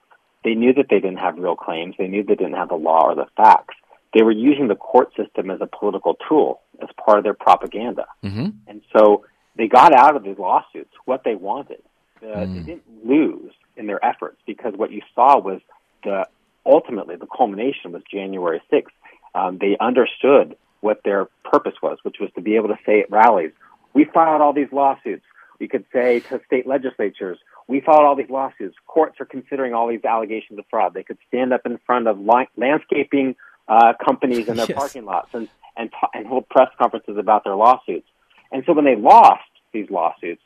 [0.45, 1.95] They knew that they didn't have real claims.
[1.99, 3.75] They knew they didn't have the law or the facts.
[4.15, 8.07] They were using the court system as a political tool, as part of their propaganda.
[8.25, 8.49] Mm-hmm.
[8.67, 9.25] And so
[9.57, 11.83] they got out of these lawsuits what they wanted.
[12.23, 12.55] Uh, mm.
[12.55, 15.61] They didn't lose in their efforts because what you saw was
[16.05, 16.27] the
[16.67, 18.87] ultimately the culmination was January 6th.
[19.35, 23.11] Um, they understood what their purpose was, which was to be able to say at
[23.11, 23.53] rallies,
[23.95, 25.25] we filed all these lawsuits.
[25.59, 28.77] We could say to state legislatures, we filed all these lawsuits.
[28.87, 30.95] Courts are considering all these allegations of fraud.
[30.95, 33.37] They could stand up in front of li- landscaping
[33.69, 34.77] uh, companies in their yes.
[34.77, 38.09] parking lots and, and, t- and hold press conferences about their lawsuits.
[38.51, 40.43] And so when they lost these lawsuits,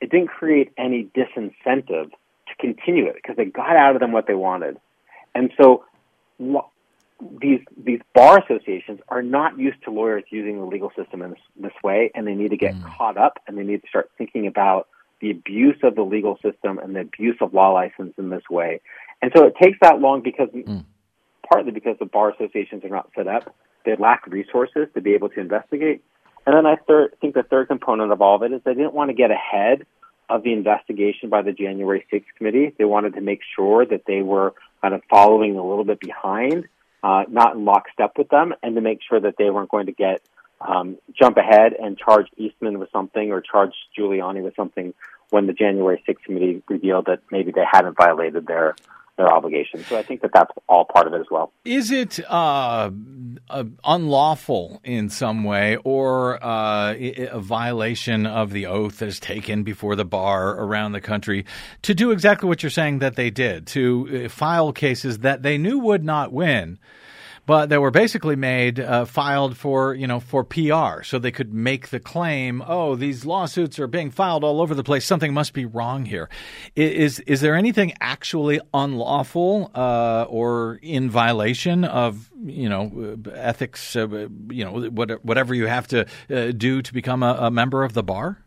[0.00, 4.26] it didn't create any disincentive to continue it because they got out of them what
[4.26, 4.78] they wanted.
[5.34, 5.84] And so
[7.40, 11.40] these these bar associations are not used to lawyers using the legal system in this,
[11.60, 12.96] this way, and they need to get mm.
[12.96, 14.88] caught up and they need to start thinking about
[15.20, 18.80] the abuse of the legal system and the abuse of law license in this way.
[19.20, 20.84] And so it takes that long because mm.
[21.50, 25.28] partly because the bar associations are not set up, they lack resources to be able
[25.30, 26.04] to investigate.
[26.48, 28.94] And then I thir- think the third component of all of it is they didn't
[28.94, 29.84] want to get ahead
[30.30, 32.72] of the investigation by the January 6th committee.
[32.78, 36.66] They wanted to make sure that they were kind of following a little bit behind,
[37.02, 39.92] uh, not in lockstep with them, and to make sure that they weren't going to
[39.92, 40.22] get
[40.62, 44.94] um, jump ahead and charge Eastman with something or charge Giuliani with something
[45.28, 48.74] when the January 6th committee revealed that maybe they hadn't violated their
[49.18, 49.86] their obligations.
[49.86, 51.52] So I think that that's all part of it as well.
[51.64, 52.90] Is it uh,
[53.50, 59.64] uh, unlawful in some way or uh, a violation of the oath that is taken
[59.64, 61.44] before the bar around the country
[61.82, 65.58] to do exactly what you're saying that they did, to uh, file cases that they
[65.58, 66.78] knew would not win?
[67.48, 71.54] But that were basically made uh, filed for you know for PR, so they could
[71.54, 75.06] make the claim, oh, these lawsuits are being filed all over the place.
[75.06, 76.28] Something must be wrong here.
[76.76, 83.96] Is is there anything actually unlawful uh, or in violation of you know ethics?
[83.96, 87.94] Uh, you know whatever you have to uh, do to become a, a member of
[87.94, 88.44] the bar.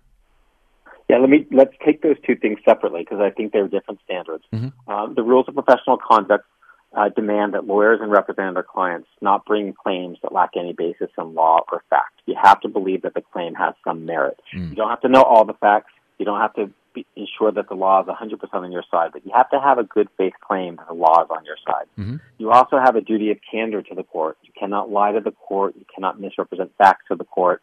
[1.09, 4.43] Yeah, let me let's take those two things separately because I think they're different standards.
[4.53, 4.91] Mm-hmm.
[4.91, 6.45] Um, the rules of professional conduct
[6.93, 11.09] uh, demand that lawyers and represent their clients not bring claims that lack any basis
[11.17, 12.21] in law or fact.
[12.25, 14.39] You have to believe that the claim has some merit.
[14.55, 14.71] Mm.
[14.71, 15.91] You don't have to know all the facts.
[16.17, 19.25] You don't have to be, ensure that the law is 100% on your side, but
[19.25, 21.85] you have to have a good faith claim that the law is on your side.
[21.97, 22.17] Mm-hmm.
[22.37, 24.37] You also have a duty of candor to the court.
[24.43, 25.75] You cannot lie to the court.
[25.77, 27.61] You cannot misrepresent facts to the court.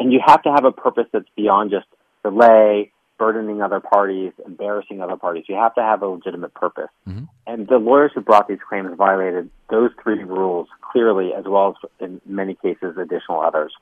[0.00, 1.86] And you have to have a purpose that's beyond just
[2.24, 5.44] delay, burdening other parties, embarrassing other parties.
[5.48, 6.88] You have to have a legitimate purpose.
[7.08, 7.24] Mm-hmm.
[7.46, 11.90] And the lawyers who brought these claims violated those three rules clearly, as well as
[12.00, 13.72] in many cases, additional others.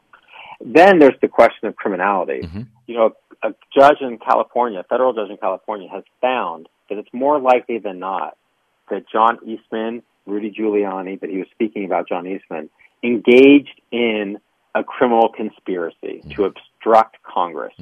[0.60, 2.42] Then there's the question of criminality.
[2.42, 2.62] Mm-hmm.
[2.86, 3.10] You know,
[3.42, 7.78] a judge in California, a federal judge in California, has found that it's more likely
[7.78, 8.36] than not
[8.90, 12.70] that John Eastman, Rudy Giuliani, but he was speaking about John Eastman,
[13.02, 14.38] engaged in
[14.74, 16.30] a criminal conspiracy mm-hmm.
[16.30, 17.74] to obstruct Congress.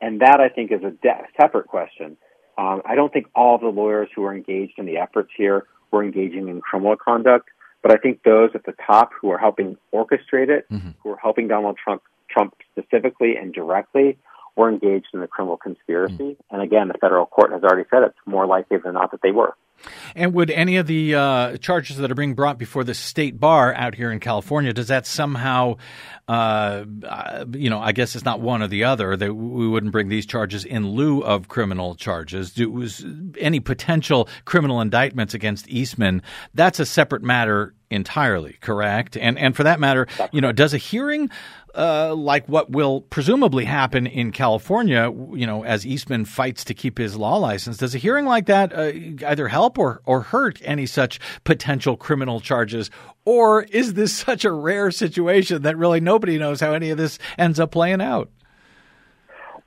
[0.00, 2.16] And that, I think, is a de- separate question.
[2.56, 5.66] Um, I don't think all of the lawyers who are engaged in the efforts here
[5.90, 7.48] were engaging in criminal conduct,
[7.82, 10.90] but I think those at the top who are helping orchestrate it, mm-hmm.
[11.02, 14.18] who are helping Donald Trump, Trump specifically and directly,
[14.56, 16.14] were engaged in the criminal conspiracy.
[16.14, 16.54] Mm-hmm.
[16.54, 19.30] And again, the federal court has already said it's more likely than not that they
[19.30, 19.54] were.
[20.14, 23.74] And would any of the uh, charges that are being brought before the state bar
[23.74, 25.76] out here in California, does that somehow,
[26.28, 29.92] uh, uh you know, I guess it's not one or the other, that we wouldn't
[29.92, 32.52] bring these charges in lieu of criminal charges?
[32.52, 33.04] Do, was
[33.38, 36.22] any potential criminal indictments against Eastman,
[36.54, 39.16] that's a separate matter entirely, correct?
[39.16, 41.30] And and for that matter, you know, does a hearing
[41.74, 46.98] uh, like what will presumably happen in California, you know, as Eastman fights to keep
[46.98, 48.92] his law license, does a hearing like that uh,
[49.26, 52.90] either help or or hurt any such potential criminal charges,
[53.24, 57.18] or is this such a rare situation that really nobody knows how any of this
[57.36, 58.30] ends up playing out?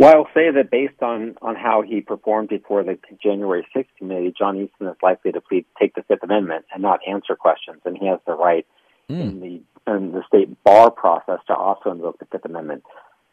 [0.02, 4.34] Well, I'll say that based on, on how he performed before the January 6th committee,
[4.36, 7.96] John Eastman is likely to plead, take the Fifth Amendment and not answer questions, and
[7.96, 8.66] he has the right
[9.08, 9.22] mm.
[9.22, 12.84] in the in the state bar process to also invoke the Fifth Amendment.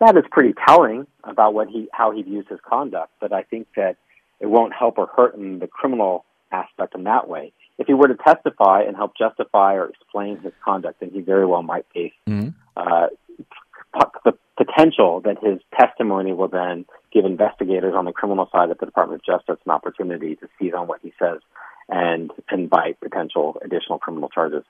[0.00, 3.68] That is pretty telling about what he how he views his conduct, but I think
[3.76, 3.96] that
[4.38, 7.52] it won't help or hurt in the criminal aspect in that way.
[7.78, 11.46] If he were to testify and help justify or explain his conduct, then he very
[11.46, 12.54] well might face mm.
[12.76, 13.06] uh,
[14.24, 18.86] the potential that his testimony will then give investigators on the criminal side of the
[18.86, 21.38] Department of Justice an opportunity to seize on what he says
[21.88, 24.64] and invite potential additional criminal charges.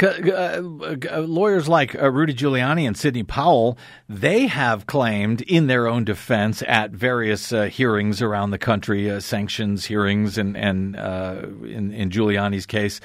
[0.00, 3.76] Uh, uh, lawyers like uh, Rudy Giuliani and Sidney Powell,
[4.08, 9.20] they have claimed in their own defense at various uh, hearings around the country, uh,
[9.20, 13.00] sanctions hearings, and and uh, in, in Giuliani's case,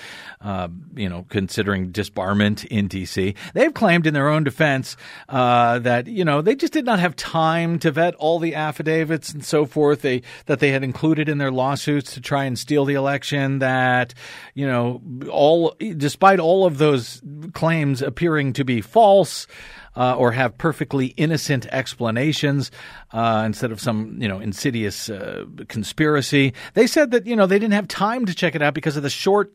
[0.95, 4.95] you know, considering disbarment in D.C., they've claimed in their own defense
[5.27, 9.43] that you know they just did not have time to vet all the affidavits and
[9.43, 10.01] so forth.
[10.01, 14.13] They that they had included in their lawsuits to try and steal the election that,
[14.53, 17.21] you know, all despite all of those
[17.53, 19.47] claims appearing to be false.
[19.95, 22.71] Uh, or have perfectly innocent explanations
[23.11, 26.51] uh, instead of some you know insidious uh, conspiracy.
[26.73, 29.03] They said that you know they didn't have time to check it out because of
[29.03, 29.53] the short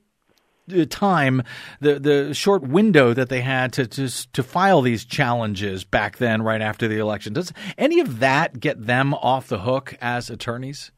[0.73, 1.43] uh, time,
[1.81, 6.43] the the short window that they had to, to to file these challenges back then,
[6.43, 7.33] right after the election.
[7.33, 10.91] Does any of that get them off the hook as attorneys?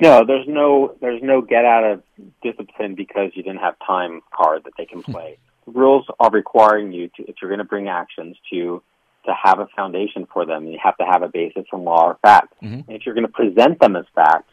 [0.00, 2.02] No, there's no there's no get out of
[2.42, 5.12] discipline because you didn't have time card that they can hmm.
[5.12, 5.38] play.
[5.66, 8.82] rules are requiring you to if you're going to bring actions to
[9.26, 10.66] to have a foundation for them.
[10.66, 12.54] You have to have a basis in law or fact.
[12.62, 12.90] Mm-hmm.
[12.90, 14.50] if you're going to present them as fact,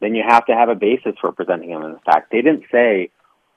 [0.00, 2.32] then you have to have a basis for presenting them as fact.
[2.32, 3.10] They didn't say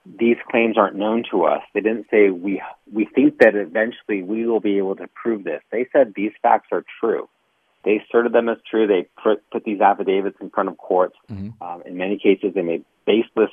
[0.06, 1.62] these claims aren't known to us.
[1.74, 2.62] They didn't say we
[2.92, 5.62] we think that eventually we will be able to prove this.
[5.72, 7.30] They said these facts are true.
[7.84, 8.88] They asserted them as true.
[8.88, 11.16] They put, put these affidavits in front of courts.
[11.32, 11.62] Mm-hmm.
[11.64, 13.50] Um, in many cases, they made baseless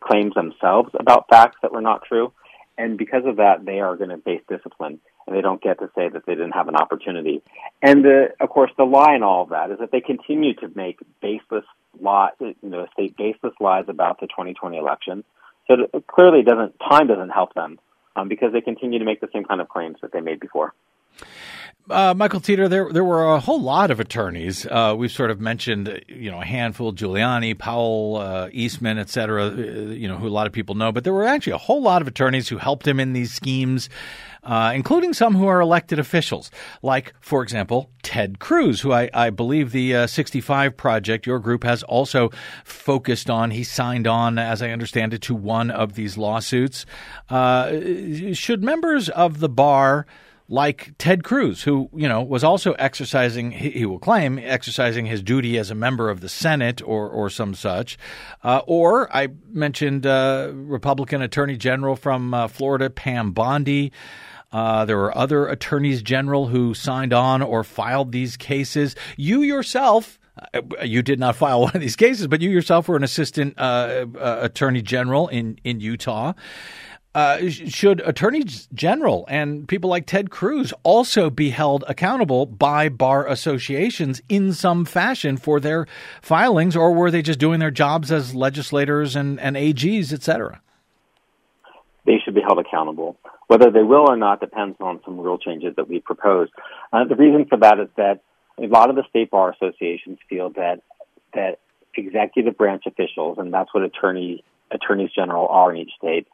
[0.00, 2.32] claims themselves about facts that were not true.
[2.78, 5.90] And because of that, they are going to face discipline, and they don't get to
[5.96, 7.42] say that they didn't have an opportunity.
[7.82, 10.70] And the, of course, the lie in all of that is that they continue to
[10.76, 11.64] make baseless
[12.00, 15.24] lies, you know, state baseless lies about the 2020 election.
[15.66, 17.80] So it clearly, doesn't time doesn't help them
[18.14, 20.72] um, because they continue to make the same kind of claims that they made before.
[21.90, 24.66] Uh, Michael Teter, there there were a whole lot of attorneys.
[24.66, 29.46] Uh, we've sort of mentioned, you know, a handful: Giuliani, Powell, uh, Eastman, et cetera.
[29.46, 30.92] Uh, you know, who a lot of people know.
[30.92, 33.88] But there were actually a whole lot of attorneys who helped him in these schemes,
[34.42, 36.50] uh, including some who are elected officials,
[36.82, 41.64] like, for example, Ted Cruz, who I, I believe the uh, 65 Project, your group,
[41.64, 42.30] has also
[42.64, 43.50] focused on.
[43.50, 46.84] He signed on, as I understand it, to one of these lawsuits.
[47.30, 50.06] should members of the bar
[50.48, 55.58] like Ted Cruz, who you know was also exercising, he, will claim, exercising his duty
[55.58, 57.98] as a member of the Senate or or some such.
[58.42, 63.92] Uh, or I mentioned uh, Republican Attorney General from uh, Florida, Pam Bondi.
[64.50, 68.96] Uh, there were other attorneys general who signed on or filed these cases.
[69.16, 70.18] You yourself.
[70.54, 73.58] Uh, you did not file one of these cases, but you yourself were an assistant
[73.58, 76.32] uh, attorney general in, in Utah.
[77.14, 83.26] Uh, should attorneys general and people like Ted Cruz also be held accountable by bar
[83.26, 85.86] associations in some fashion for their
[86.22, 90.60] filings, or were they just doing their jobs as legislators and, and AGs, et cetera?
[92.04, 93.16] They should be held accountable.
[93.48, 96.48] Whether they will or not depends on some rule changes that we propose.
[96.92, 98.20] Uh, the reason for that is that
[98.58, 100.82] a lot of the state bar associations feel that
[101.32, 101.58] that
[101.94, 106.26] executive branch officials, and that's what attorney attorneys general are in each state,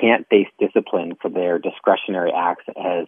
[0.00, 3.06] can't face discipline for their discretionary acts as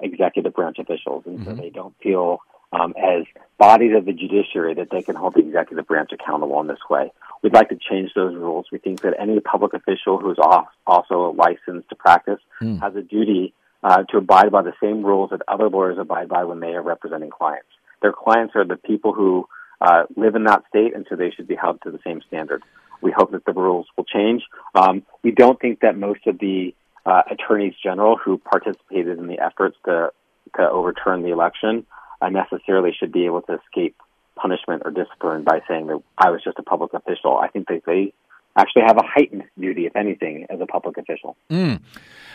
[0.00, 1.50] executive branch officials, and mm-hmm.
[1.50, 2.40] so they don't feel
[2.72, 3.24] um, as
[3.58, 7.12] bodies of the judiciary that they can hold the executive branch accountable in this way.
[7.42, 8.66] We'd like to change those rules.
[8.70, 10.38] We think that any public official who's
[10.86, 12.80] also licensed to practice mm.
[12.80, 16.44] has a duty uh, to abide by the same rules that other lawyers abide by
[16.44, 17.68] when they are representing clients.
[18.02, 19.46] Their clients are the people who
[19.80, 22.62] uh, live in that state, and so they should be held to the same standard.
[23.02, 24.42] We hope that the rules will change.
[24.74, 26.74] Um, we don't think that most of the
[27.06, 30.12] uh, attorneys general who participated in the efforts to
[30.56, 31.86] to overturn the election
[32.20, 33.96] uh, necessarily should be able to escape
[34.36, 37.36] punishment or discipline by saying that I was just a public official.
[37.36, 38.12] I think that they
[38.60, 41.36] actually have a heightened duty, if anything, as a public official.
[41.50, 41.80] Mm.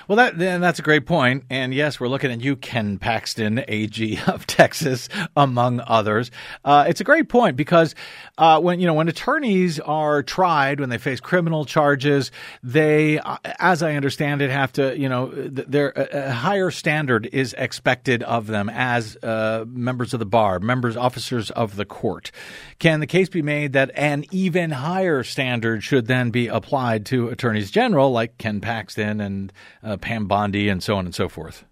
[0.07, 1.45] Well, that that's a great point.
[1.49, 6.29] And yes, we're looking at you, Ken Paxton, AG of Texas, among others.
[6.63, 7.95] Uh, it's a great point because
[8.37, 13.37] uh, when you know when attorneys are tried, when they face criminal charges, they, uh,
[13.59, 18.45] as I understand it, have to you know their a higher standard is expected of
[18.45, 22.29] them as uh, members of the bar, members, officers of the court.
[22.77, 27.29] Can the case be made that an even higher standard should then be applied to
[27.29, 29.53] attorneys general like Ken Paxton and
[29.83, 31.65] uh, Pam Bondi and so on and so forth?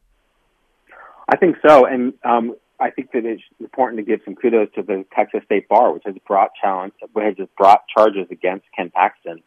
[1.29, 4.83] I think so, and um, I think that it's important to give some kudos to
[4.83, 9.41] the Texas State Bar, which has brought challenge, which has brought charges against Ken Paxton,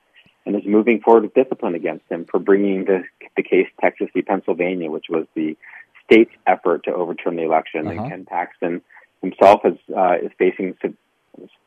[0.46, 3.02] and is moving forward with discipline against him for bringing the
[3.36, 4.22] the case Texas v.
[4.22, 5.56] Pennsylvania, which was the
[6.04, 7.86] state's effort to overturn the election.
[7.86, 8.00] Uh-huh.
[8.00, 8.80] And Ken Paxton
[9.20, 10.76] himself is uh, is facing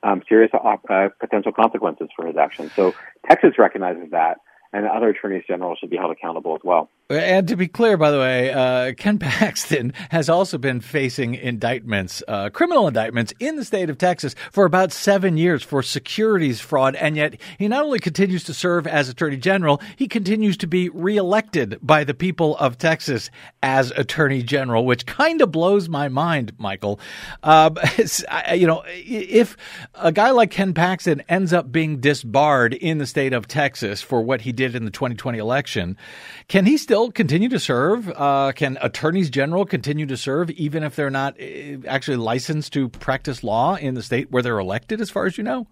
[0.04, 2.72] um, serious uh, potential consequences for his actions.
[2.76, 2.94] So
[3.28, 4.38] Texas recognizes that,
[4.72, 6.90] and other attorneys general should be held accountable as well.
[7.10, 12.22] And to be clear, by the way, uh, Ken Paxton has also been facing indictments,
[12.28, 16.96] uh, criminal indictments in the state of Texas for about seven years for securities fraud.
[16.96, 20.90] And yet he not only continues to serve as attorney general, he continues to be
[20.90, 23.32] reelected by the people of Texas
[23.64, 27.00] as attorney general, which kind of blows my mind, Michael.
[27.42, 27.72] Uh,
[28.54, 29.58] you know, if
[29.96, 34.22] a guy like Ken Paxton ends up being disbarred in the state of Texas for
[34.22, 35.98] what he did in the 2020 election,
[36.48, 38.12] can he still continue to serve?
[38.16, 42.90] Uh, can attorneys general continue to serve even if they're not uh, actually licensed to
[42.90, 45.68] practice law in the state where they're elected, as far as you know?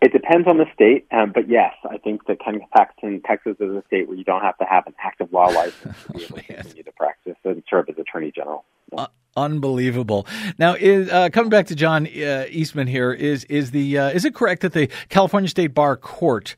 [0.00, 3.70] It depends on the state, um, but yes, I think that Ken Paxton, Texas is
[3.70, 6.36] a state where you don't have to have an active law license to be able
[6.36, 8.64] to continue to practice and serve as attorney general.
[8.96, 10.26] Uh, unbelievable.
[10.58, 14.24] Now, is, uh, coming back to John uh, Eastman here, is is the uh, is
[14.24, 16.56] it correct that the California State Bar Court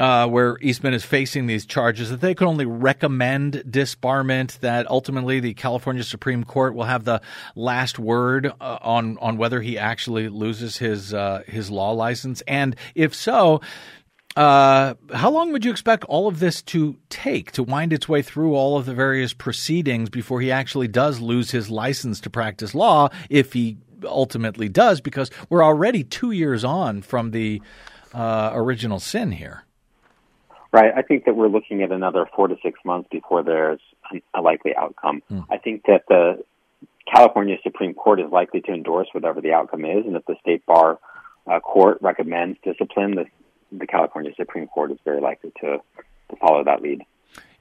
[0.00, 5.40] uh, where Eastman is facing these charges, that they could only recommend disbarment, that ultimately
[5.40, 7.20] the California Supreme Court will have the
[7.54, 12.74] last word uh, on on whether he actually loses his uh, his law license, and
[12.94, 13.60] if so.
[14.36, 18.22] Uh, how long would you expect all of this to take to wind its way
[18.22, 22.72] through all of the various proceedings before he actually does lose his license to practice
[22.72, 25.00] law, if he ultimately does?
[25.00, 27.60] Because we're already two years on from the
[28.14, 29.64] uh, original sin here.
[30.72, 30.92] Right.
[30.96, 33.80] I think that we're looking at another four to six months before there's
[34.34, 35.20] a likely outcome.
[35.30, 35.46] Mm.
[35.50, 36.44] I think that the
[37.12, 40.64] California Supreme Court is likely to endorse whatever the outcome is, and if the state
[40.66, 41.00] bar
[41.50, 43.24] uh, court recommends discipline, the,
[43.76, 45.78] the California Supreme Court is very likely to,
[46.30, 47.02] to follow that lead.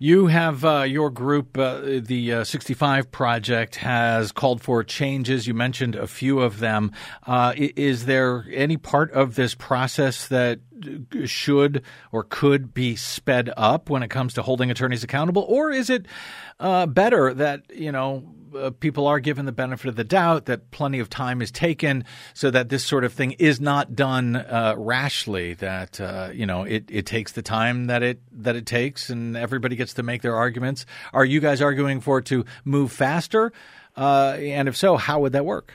[0.01, 5.45] You have uh, your group, uh, the uh, 65 Project, has called for changes.
[5.45, 6.93] You mentioned a few of them.
[7.27, 10.59] Uh, is there any part of this process that
[11.25, 15.89] should or could be sped up when it comes to holding attorneys accountable, or is
[15.89, 16.05] it
[16.59, 18.23] uh, better that you know
[18.55, 22.03] uh, people are given the benefit of the doubt that plenty of time is taken
[22.33, 26.63] so that this sort of thing is not done uh, rashly that uh, you know
[26.63, 30.21] it, it takes the time that it that it takes and everybody gets to make
[30.21, 30.85] their arguments?
[31.13, 33.51] Are you guys arguing for it to move faster?
[33.95, 35.73] Uh, and if so how would that work?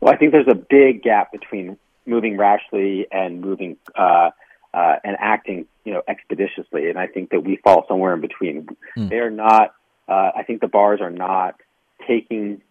[0.00, 1.76] Well i think there's a big gap between
[2.08, 4.30] moving rashly and moving uh,
[4.74, 8.66] uh, and acting you know expeditiously and i think that we fall somewhere in between
[8.96, 9.08] mm.
[9.08, 9.74] they're not
[10.08, 11.60] uh, I think the bars are not
[12.06, 12.62] taking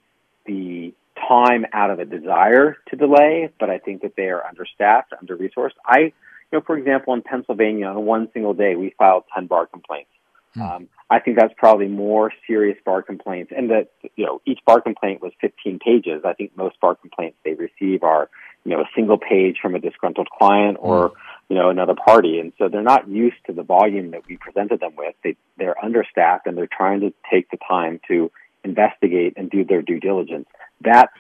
[0.45, 0.93] the
[1.27, 5.38] time out of a desire to delay, but I think that they are understaffed, under
[5.38, 5.73] resourced.
[5.85, 6.13] I, you
[6.51, 10.09] know, for example, in Pennsylvania, on one single day, we filed 10 bar complaints.
[10.58, 10.62] Hmm.
[10.62, 14.82] Um, I think that's probably more serious bar complaints, and that you know each bar
[14.82, 16.24] complaint was 15 pages.
[16.26, 18.30] I think most bar complaints they receive are
[18.66, 21.14] you know a single page from a disgruntled client or
[21.49, 22.39] you know, another party.
[22.39, 25.16] And so they're not used to the volume that we presented them with.
[25.24, 28.32] They, they're understaffed and they're trying to take the time to
[28.64, 30.47] investigate and do their due diligence.
[30.82, 31.14] That's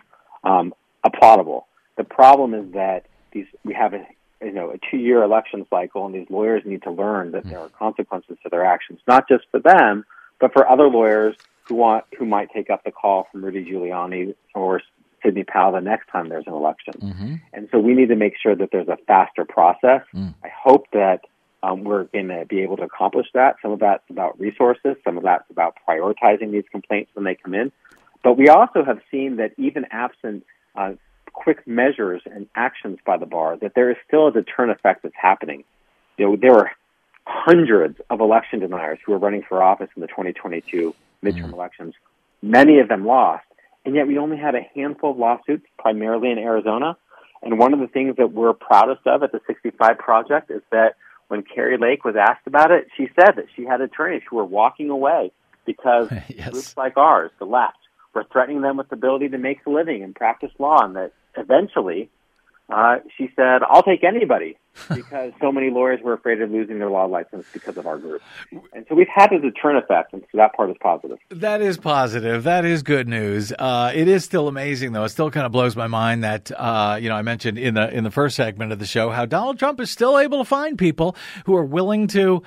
[0.43, 0.73] um,
[1.05, 1.63] applaudable.
[1.97, 4.05] The problem is that these we have a
[4.41, 7.59] you know a two year election cycle, and these lawyers need to learn that there
[7.59, 10.05] are consequences to their actions, not just for them,
[10.39, 14.35] but for other lawyers who want who might take up the call from Rudy Giuliani
[14.53, 14.81] or
[15.23, 16.93] Sidney Powell the next time there's an election.
[16.99, 17.35] Mm-hmm.
[17.53, 20.01] And so we need to make sure that there's a faster process.
[20.13, 20.33] Mm.
[20.43, 21.21] I hope that
[21.63, 23.55] um, we're going to be able to accomplish that.
[23.61, 24.95] Some of that's about resources.
[25.03, 27.71] Some of that's about prioritizing these complaints when they come in.
[28.23, 30.93] But we also have seen that even absent uh,
[31.37, 35.15] quick measures and actions by the bar, that there is still a deterrent effect that's
[35.15, 35.63] happening.
[36.17, 36.71] You know, there were
[37.25, 41.53] hundreds of election deniers who were running for office in the 2022 midterm mm-hmm.
[41.53, 41.93] elections.
[42.41, 43.45] Many of them lost,
[43.85, 46.97] and yet we only had a handful of lawsuits, primarily in Arizona.
[47.43, 50.95] And one of the things that we're proudest of at the 65 Project is that
[51.27, 54.45] when Kari Lake was asked about it, she said that she had attorneys who were
[54.45, 55.31] walking away
[55.65, 56.49] because yes.
[56.49, 57.77] groups like ours, the left,
[58.13, 61.13] were threatening them with the ability to make a living and practice law, and that
[61.37, 62.09] eventually
[62.69, 64.57] uh, she said, I'll take anybody
[64.93, 68.21] because so many lawyers were afraid of losing their law license because of our group.
[68.73, 71.17] And so we've had a deterrent effect, and so that part is positive.
[71.29, 72.43] That is positive.
[72.43, 73.53] That is good news.
[73.57, 75.05] Uh, it is still amazing, though.
[75.05, 77.89] It still kind of blows my mind that, uh, you know, I mentioned in the,
[77.89, 80.77] in the first segment of the show how Donald Trump is still able to find
[80.77, 81.15] people
[81.45, 82.43] who are willing to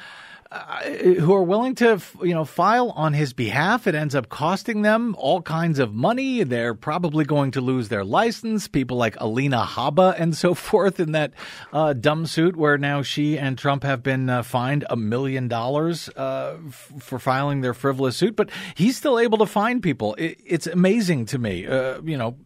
[0.53, 0.83] uh,
[1.21, 3.87] who are willing to, you know, file on his behalf.
[3.87, 6.43] It ends up costing them all kinds of money.
[6.43, 8.67] They're probably going to lose their license.
[8.67, 11.33] People like Alina Habba and so forth in that
[11.73, 16.09] uh, dumb suit where now she and Trump have been uh, fined a million dollars
[16.17, 16.57] uh,
[16.99, 18.35] for filing their frivolous suit.
[18.35, 20.15] But he's still able to find people.
[20.17, 21.65] It, it's amazing to me.
[21.65, 22.37] Uh, you know,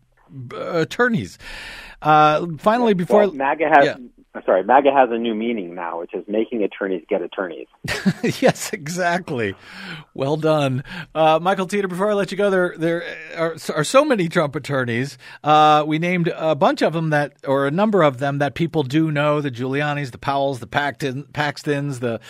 [0.54, 1.38] attorneys.
[2.02, 3.96] finally, before well, MAGA has yeah.
[4.44, 7.68] Sorry, MAGA has a new meaning now, which is making attorneys get attorneys.
[8.40, 9.54] yes, exactly.
[10.12, 10.82] Well done,
[11.14, 11.86] uh, Michael Teter.
[11.86, 13.04] Before I let you go, there there
[13.36, 15.18] are, are so many Trump attorneys.
[15.44, 18.82] Uh, we named a bunch of them that, or a number of them that people
[18.82, 22.20] do know: the Giuliani's, the Powells, the Paxton, Paxtons, the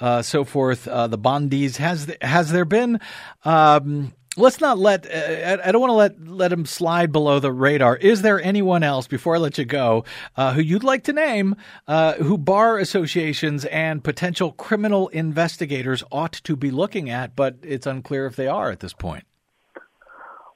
[0.00, 1.76] uh, so forth, uh, the Bondis.
[1.76, 2.98] Has has there been?
[3.44, 7.52] Um, let's not let uh, I don't want to let let him slide below the
[7.52, 7.96] radar.
[7.96, 10.04] Is there anyone else before I let you go
[10.36, 11.56] uh, who you'd like to name
[11.86, 17.86] uh, who bar associations and potential criminal investigators ought to be looking at, but it's
[17.86, 19.24] unclear if they are at this point?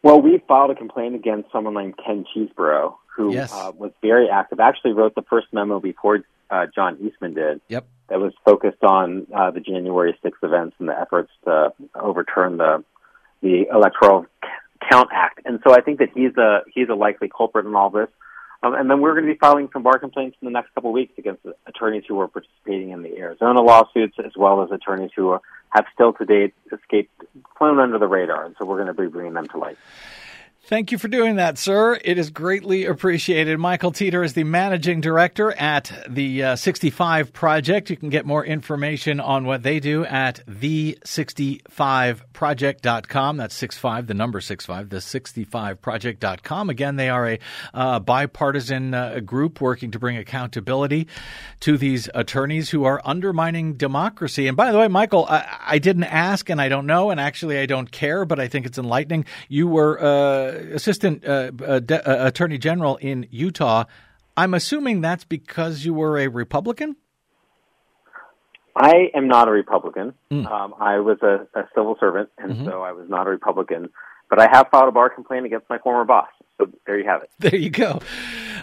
[0.02, 3.52] Well, we filed a complaint against someone named Ken Chesebro, who yes.
[3.52, 4.60] Uh, was very active.
[4.60, 6.20] Actually, wrote the first memo before
[6.50, 7.60] uh, John Eastman did.
[7.68, 7.88] Yep.
[8.08, 12.84] That was focused on uh, the January 6th events and the efforts to overturn the
[13.42, 14.26] the Electoral
[14.90, 15.40] Count Act.
[15.44, 18.08] And so I think that he's a he's a likely culprit in all this.
[18.62, 20.90] Um, and then we're going to be filing some bar complaints in the next couple
[20.90, 25.10] of weeks against attorneys who are participating in the Arizona lawsuits, as well as attorneys
[25.14, 27.12] who are, have still to date escaped,
[27.58, 28.44] flown under the radar.
[28.44, 29.78] And so we're going to be bringing them to light.
[30.68, 31.96] Thank you for doing that, sir.
[32.02, 33.60] It is greatly appreciated.
[33.60, 37.88] Michael Teter is the managing director at the uh, 65 Project.
[37.88, 43.36] You can get more information on what they do at the65project.com.
[43.36, 46.68] That's 65, the number 65, the 65project.com.
[46.68, 47.38] Again, they are a
[47.72, 51.06] uh, bipartisan uh, group working to bring accountability
[51.60, 54.48] to these attorneys who are undermining democracy.
[54.48, 57.60] And by the way, Michael, I, I didn't ask and I don't know, and actually
[57.60, 59.26] I don't care, but I think it's enlightening.
[59.48, 63.84] You were uh, assistant uh, uh, de- uh, attorney general in Utah.
[64.36, 66.96] I'm assuming that's because you were a Republican.
[68.76, 70.12] I am not a Republican.
[70.30, 70.50] Mm.
[70.50, 72.66] Um, I was a, a, civil servant, and mm-hmm.
[72.66, 73.88] so I was not a Republican.
[74.28, 76.28] But I have filed a bar complaint against my former boss.
[76.58, 77.30] So there you have it.
[77.38, 78.00] There you go.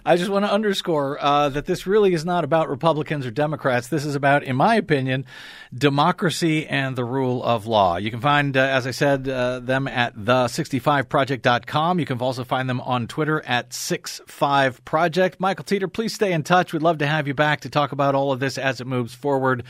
[0.06, 3.88] I just want to underscore uh, that this really is not about Republicans or Democrats.
[3.88, 5.26] This is about, in my opinion,
[5.74, 7.96] democracy and the rule of law.
[7.98, 12.00] You can find, uh, as I said, uh, them at the65project.com.
[12.00, 15.40] You can also find them on Twitter at 65project.
[15.40, 16.74] Michael Teter, please stay in touch.
[16.74, 19.14] We'd love to have you back to talk about all of this as it moves
[19.14, 19.64] forward.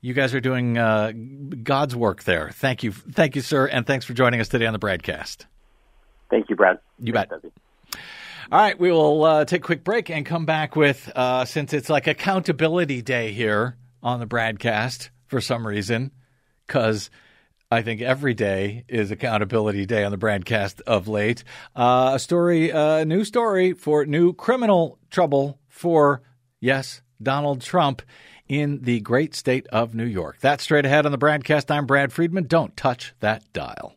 [0.00, 1.12] You guys are doing uh,
[1.62, 2.50] God's work there.
[2.50, 2.92] Thank you.
[2.92, 3.66] Thank you, sir.
[3.66, 5.44] And thanks for joining us today on the BradCast.
[6.28, 6.78] Thank you, Brad.
[6.98, 7.30] You bet.
[8.52, 11.72] All right, we will uh, take a quick break and come back with, uh, since
[11.72, 16.12] it's like accountability day here on the BradCast for some reason,
[16.64, 17.10] because
[17.72, 21.42] I think every day is accountability day on the BradCast of late.
[21.74, 26.22] Uh, a story, a uh, new story for new criminal trouble for,
[26.60, 28.00] yes, Donald Trump
[28.46, 30.38] in the great state of New York.
[30.40, 31.68] That's straight ahead on the BradCast.
[31.68, 32.44] I'm Brad Friedman.
[32.44, 33.96] Don't touch that dial.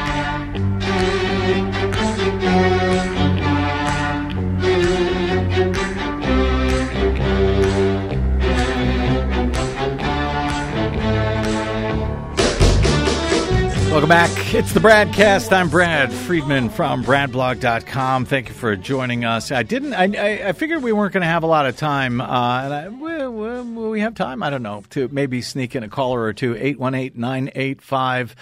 [13.91, 14.53] Welcome back.
[14.53, 15.51] It's the BradCast.
[15.51, 18.23] I'm Brad Friedman from bradblog.com.
[18.23, 19.51] Thank you for joining us.
[19.51, 22.21] I didn't, I, I figured we weren't going to have a lot of time.
[22.21, 24.43] Uh, and I, will, will we have time?
[24.43, 26.55] I don't know, to maybe sneak in a caller or two.
[26.55, 28.35] 818 985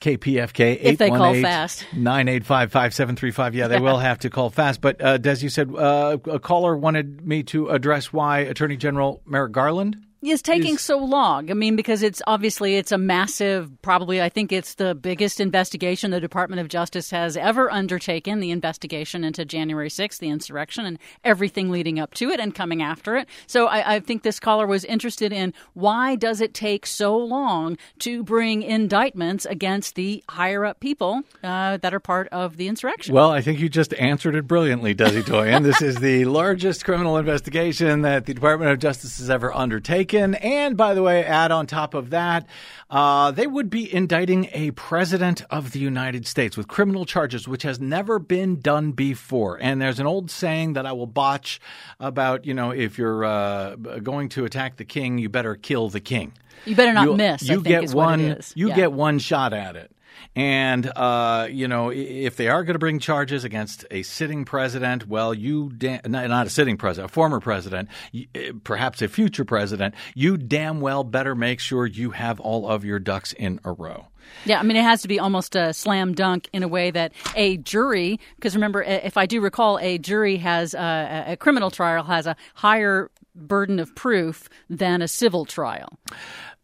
[0.00, 0.78] KPFK.
[0.80, 1.86] If they call fast.
[1.92, 3.54] 985 5735.
[3.54, 4.80] Yeah, they will have to call fast.
[4.80, 9.22] But, uh, Des, you said uh, a caller wanted me to address why Attorney General
[9.24, 9.98] Merrick Garland
[10.30, 11.50] is taking is, so long?
[11.50, 16.10] I mean, because it's obviously it's a massive, probably I think it's the biggest investigation
[16.10, 18.40] the Department of Justice has ever undertaken.
[18.40, 22.82] The investigation into January 6th, the insurrection, and everything leading up to it and coming
[22.82, 23.28] after it.
[23.46, 27.76] So I, I think this caller was interested in why does it take so long
[28.00, 33.14] to bring indictments against the higher up people uh, that are part of the insurrection?
[33.14, 35.62] Well, I think you just answered it brilliantly, Desi Doyen.
[35.62, 40.13] this is the largest criminal investigation that the Department of Justice has ever undertaken.
[40.16, 42.46] And by the way, add on top of that,
[42.90, 47.62] uh, they would be indicting a president of the United States with criminal charges, which
[47.62, 49.58] has never been done before.
[49.60, 51.60] And there's an old saying that I will botch
[51.98, 56.00] about, you know, if you're uh, going to attack the king, you better kill the
[56.00, 56.32] king.
[56.64, 57.42] You better not you, miss.
[57.42, 58.38] You get one.
[58.54, 58.76] You yeah.
[58.76, 59.90] get one shot at it.
[60.36, 65.06] And, uh, you know, if they are going to bring charges against a sitting president,
[65.06, 69.94] well, you, da- not a sitting president, a former president, eh, perhaps a future president,
[70.14, 74.06] you damn well better make sure you have all of your ducks in a row.
[74.44, 77.12] Yeah, I mean, it has to be almost a slam dunk in a way that
[77.34, 82.04] a jury, because remember, if I do recall, a jury has a, a criminal trial
[82.04, 85.98] has a higher burden of proof than a civil trial.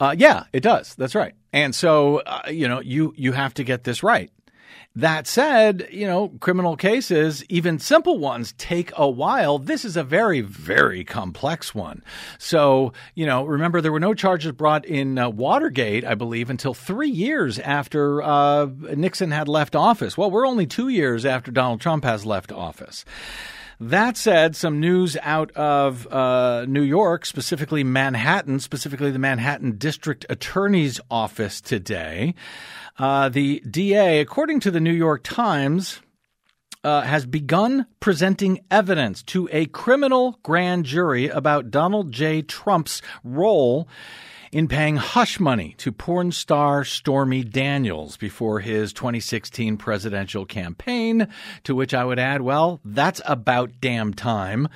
[0.00, 0.94] Uh, yeah, it does.
[0.94, 1.34] That's right.
[1.52, 4.30] And so, uh, you know, you you have to get this right.
[4.96, 9.58] That said, you know, criminal cases, even simple ones, take a while.
[9.58, 12.02] This is a very, very complex one.
[12.38, 16.74] So, you know, remember there were no charges brought in uh, Watergate, I believe, until
[16.74, 20.18] three years after uh, Nixon had left office.
[20.18, 23.04] Well, we're only two years after Donald Trump has left office.
[23.82, 30.26] That said, some news out of uh, New York, specifically Manhattan, specifically the Manhattan District
[30.28, 32.34] Attorney's Office today.
[32.98, 36.02] Uh, the DA, according to the New York Times,
[36.84, 42.42] uh, has begun presenting evidence to a criminal grand jury about Donald J.
[42.42, 43.88] Trump's role
[44.52, 51.28] in paying hush money to porn star Stormy Daniels before his 2016 presidential campaign,
[51.64, 54.68] to which I would add, well, that's about damn time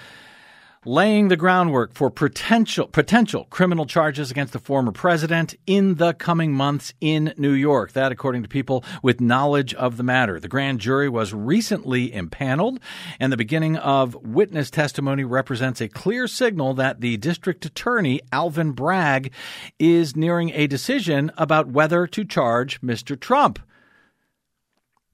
[0.85, 6.53] laying the groundwork for potential potential criminal charges against the former president in the coming
[6.53, 7.93] months in New York.
[7.93, 10.39] That according to people with knowledge of the matter.
[10.39, 12.81] The grand jury was recently impaneled
[13.19, 18.73] and the beginning of witness testimony represents a clear signal that the district attorney Alvin
[18.73, 19.33] Bragg
[19.79, 23.19] is nearing a decision about whether to charge Mr.
[23.19, 23.59] Trump.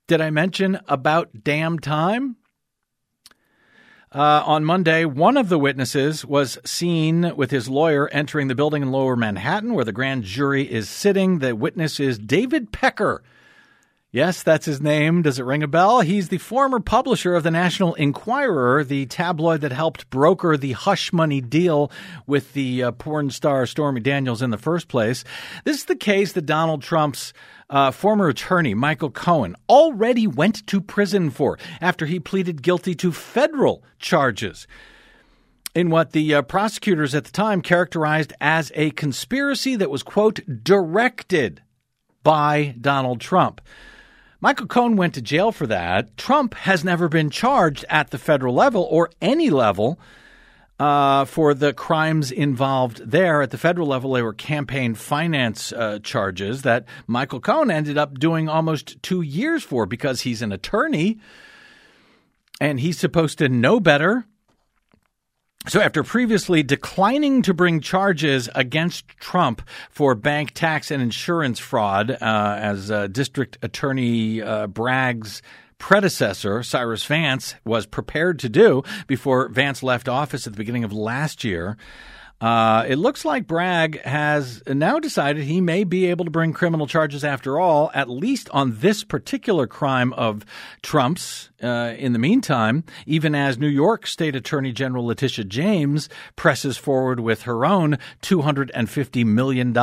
[0.07, 2.37] Did I mention about damn time?
[4.13, 8.83] Uh, on Monday, one of the witnesses was seen with his lawyer entering the building
[8.83, 11.39] in lower Manhattan where the grand jury is sitting.
[11.39, 13.23] The witness is David Pecker.
[14.11, 15.23] Yes, that's his name.
[15.23, 16.01] Does it ring a bell?
[16.01, 21.13] He's the former publisher of the National Enquirer, the tabloid that helped broker the hush
[21.13, 21.93] money deal
[22.27, 25.23] with the uh, porn star Stormy Daniels in the first place.
[25.63, 27.33] This is the case that Donald Trump's
[27.71, 33.13] uh, former attorney Michael Cohen already went to prison for after he pleaded guilty to
[33.13, 34.67] federal charges
[35.75, 40.41] in what the uh, prosecutors at the time characterized as a conspiracy that was, quote,
[40.63, 41.63] directed
[42.23, 43.61] by Donald Trump.
[44.41, 46.17] Michael Cohen went to jail for that.
[46.17, 50.01] Trump has never been charged at the federal level or any level
[50.81, 53.43] uh, for the crimes involved there.
[53.43, 58.19] At the federal level, they were campaign finance uh, charges that Michael Cohen ended up
[58.19, 61.19] doing almost two years for because he's an attorney
[62.63, 64.25] and he's supposed to know better.
[65.69, 69.61] So, after previously declining to bring charges against Trump
[69.91, 72.15] for bank tax and insurance fraud, uh,
[72.59, 75.43] as uh, District Attorney uh, Bragg's
[75.81, 80.93] predecessor, Cyrus Vance, was prepared to do before Vance left office at the beginning of
[80.93, 81.77] last year.
[82.41, 86.87] Uh, it looks like Bragg has now decided he may be able to bring criminal
[86.87, 90.47] charges after all, at least on this particular crime of
[90.83, 91.51] Trump's.
[91.63, 97.21] Uh, in the meantime, even as New York State Attorney General Letitia James presses forward
[97.21, 99.75] with her own $250 million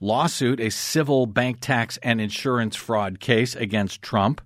[0.00, 4.40] lawsuit, a civil bank tax and insurance fraud case against Trump,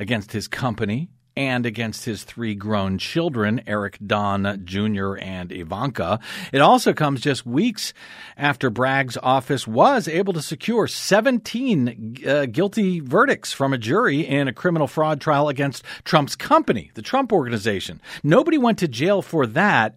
[0.00, 6.18] against his company, and against his three grown children, Eric, Don Jr., and Ivanka.
[6.52, 7.94] It also comes just weeks
[8.36, 14.48] after Bragg's office was able to secure 17 uh, guilty verdicts from a jury in
[14.48, 18.00] a criminal fraud trial against Trump's company, the Trump Organization.
[18.22, 19.96] Nobody went to jail for that.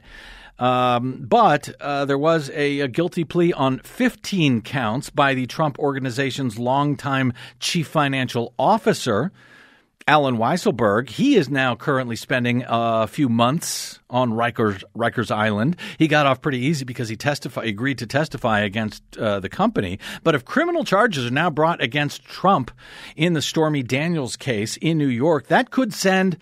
[0.60, 5.80] Um, but uh, there was a, a, guilty plea on 15 counts by the Trump
[5.80, 9.32] Organization's longtime chief financial officer.
[10.08, 11.10] Allen Weisselberg.
[11.10, 15.78] He is now currently spending a few months on Rikers, Rikers Island.
[15.98, 20.00] He got off pretty easy because he testified, agreed to testify against uh, the company.
[20.24, 22.72] But if criminal charges are now brought against Trump
[23.16, 26.38] in the Stormy Daniels case in New York, that could send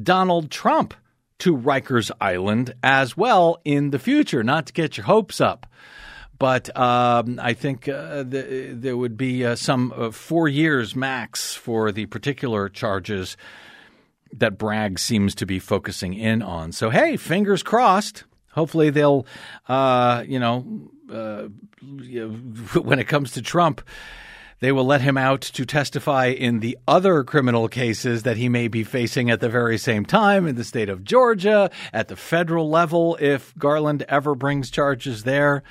[0.00, 0.94] Donald Trump
[1.38, 4.42] to Rikers Island as well in the future.
[4.42, 5.66] Not to get your hopes up.
[6.38, 11.54] But um, I think uh, the, there would be uh, some uh, four years max
[11.54, 13.36] for the particular charges
[14.32, 16.72] that Bragg seems to be focusing in on.
[16.72, 18.24] So, hey, fingers crossed.
[18.52, 19.26] Hopefully, they'll,
[19.68, 21.44] uh, you know, uh,
[22.80, 23.80] when it comes to Trump,
[24.60, 28.68] they will let him out to testify in the other criminal cases that he may
[28.68, 32.68] be facing at the very same time in the state of Georgia, at the federal
[32.68, 35.62] level, if Garland ever brings charges there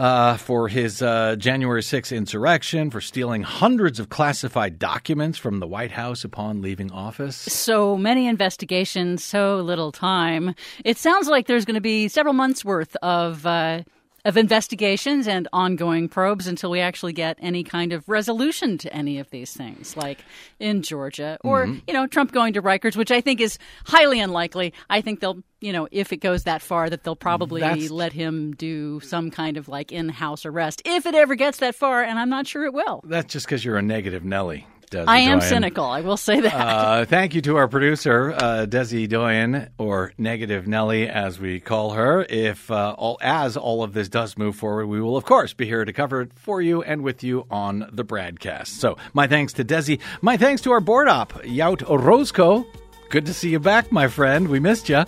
[0.00, 5.66] uh, for his uh, January 6th insurrection, for stealing hundreds of classified documents from the
[5.66, 7.36] White House upon leaving office.
[7.36, 10.54] So many investigations, so little time.
[10.86, 13.44] It sounds like there's going to be several months worth of.
[13.44, 13.82] Uh,
[14.24, 19.18] of investigations and ongoing probes until we actually get any kind of resolution to any
[19.18, 20.18] of these things, like
[20.58, 21.78] in Georgia or, mm-hmm.
[21.86, 24.72] you know, Trump going to Rikers, which I think is highly unlikely.
[24.88, 27.90] I think they'll, you know, if it goes that far, that they'll probably That's...
[27.90, 31.74] let him do some kind of like in house arrest if it ever gets that
[31.74, 33.02] far, and I'm not sure it will.
[33.04, 34.66] That's just because you're a negative Nelly.
[34.94, 35.48] I am Doyen.
[35.48, 35.84] cynical.
[35.84, 36.54] I will say that.
[36.54, 41.90] Uh, thank you to our producer, uh, Desi Doyen, or Negative Nelly, as we call
[41.92, 42.26] her.
[42.28, 45.66] If uh, all as all of this does move forward, we will of course be
[45.66, 48.68] here to cover it for you and with you on the BradCast.
[48.68, 50.00] So, my thanks to Desi.
[50.22, 52.66] My thanks to our board op, Yout Orozco.
[53.10, 54.46] Good to see you back, my friend.
[54.46, 54.98] We missed you.
[54.98, 55.06] Uh,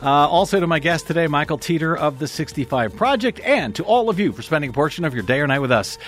[0.00, 4.18] also to my guest today, Michael Teter of the 65 Project, and to all of
[4.18, 5.98] you for spending a portion of your day or night with us.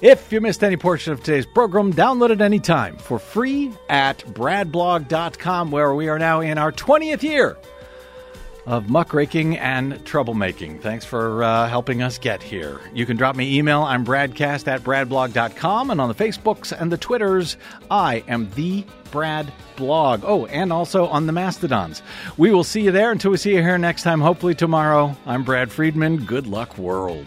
[0.00, 5.70] If you missed any portion of today's program, download it anytime for free at bradblog.com,
[5.70, 7.58] where we are now in our 20th year
[8.66, 10.80] of muckraking and troublemaking.
[10.80, 12.80] Thanks for uh, helping us get here.
[12.92, 13.82] You can drop me email.
[13.82, 15.90] I'm bradcast at bradblog.com.
[15.90, 17.56] And on the Facebooks and the Twitters,
[17.90, 20.22] I am the Brad Blog.
[20.24, 22.02] Oh, and also on the Mastodons.
[22.36, 25.16] We will see you there until we see you here next time, hopefully tomorrow.
[25.26, 26.24] I'm Brad Friedman.
[26.24, 27.26] Good luck, world.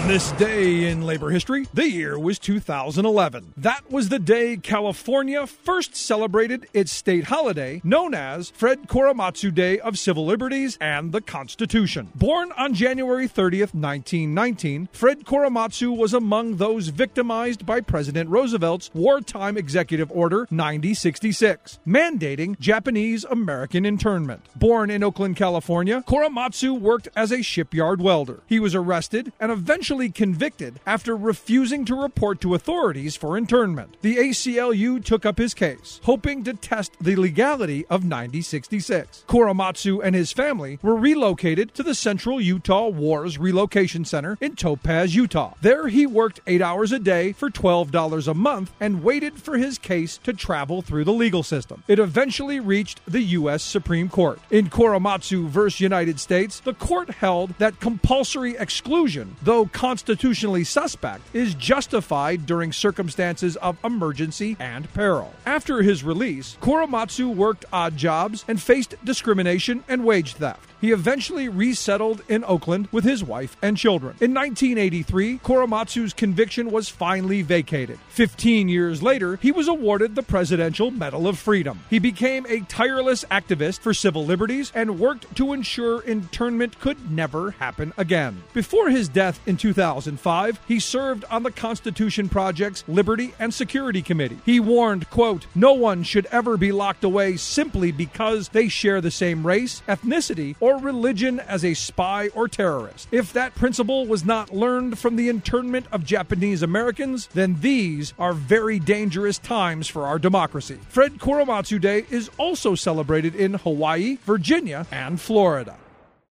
[0.00, 3.52] On this day in labor history, the year was 2011.
[3.58, 9.78] That was the day California first celebrated its state holiday known as Fred Korematsu Day
[9.78, 12.08] of Civil Liberties and the Constitution.
[12.14, 19.58] Born on January 30th, 1919, Fred Korematsu was among those victimized by President Roosevelt's wartime
[19.58, 24.40] executive order 9066, mandating Japanese American internment.
[24.56, 28.40] Born in Oakland, California, Korematsu worked as a shipyard welder.
[28.46, 33.96] He was arrested and eventually convicted after refusing to report to authorities for internment.
[34.02, 39.24] The ACLU took up his case, hoping to test the legality of 9066.
[39.26, 45.14] Korematsu and his family were relocated to the Central Utah Wars Relocation Center in Topaz,
[45.14, 45.54] Utah.
[45.60, 49.78] There he worked eight hours a day for $12 a month and waited for his
[49.78, 51.82] case to travel through the legal system.
[51.88, 53.62] It eventually reached the U.S.
[53.62, 54.38] Supreme Court.
[54.50, 55.82] In Korematsu v.
[55.82, 63.56] United States, the court held that compulsory exclusion, though constitutionally suspect is justified during circumstances
[63.56, 65.32] of emergency and peril.
[65.46, 70.69] After his release, Korematsu worked odd jobs and faced discrimination and wage theft.
[70.80, 74.16] He eventually resettled in Oakland with his wife and children.
[74.20, 77.98] In 1983, Korematsu's conviction was finally vacated.
[78.08, 81.80] Fifteen years later, he was awarded the Presidential Medal of Freedom.
[81.90, 87.52] He became a tireless activist for civil liberties and worked to ensure internment could never
[87.52, 88.42] happen again.
[88.52, 94.38] Before his death in 2005, he served on the Constitution Project's Liberty and Security Committee.
[94.46, 99.10] He warned, quote, "No one should ever be locked away simply because they share the
[99.10, 103.08] same race, ethnicity, or religion as a spy or terrorist.
[103.10, 108.32] If that principle was not learned from the internment of Japanese Americans, then these are
[108.32, 114.86] very dangerous times for our democracy." Fred Korematsu Day is also celebrated in Hawaii, Virginia,
[114.92, 115.74] and Florida.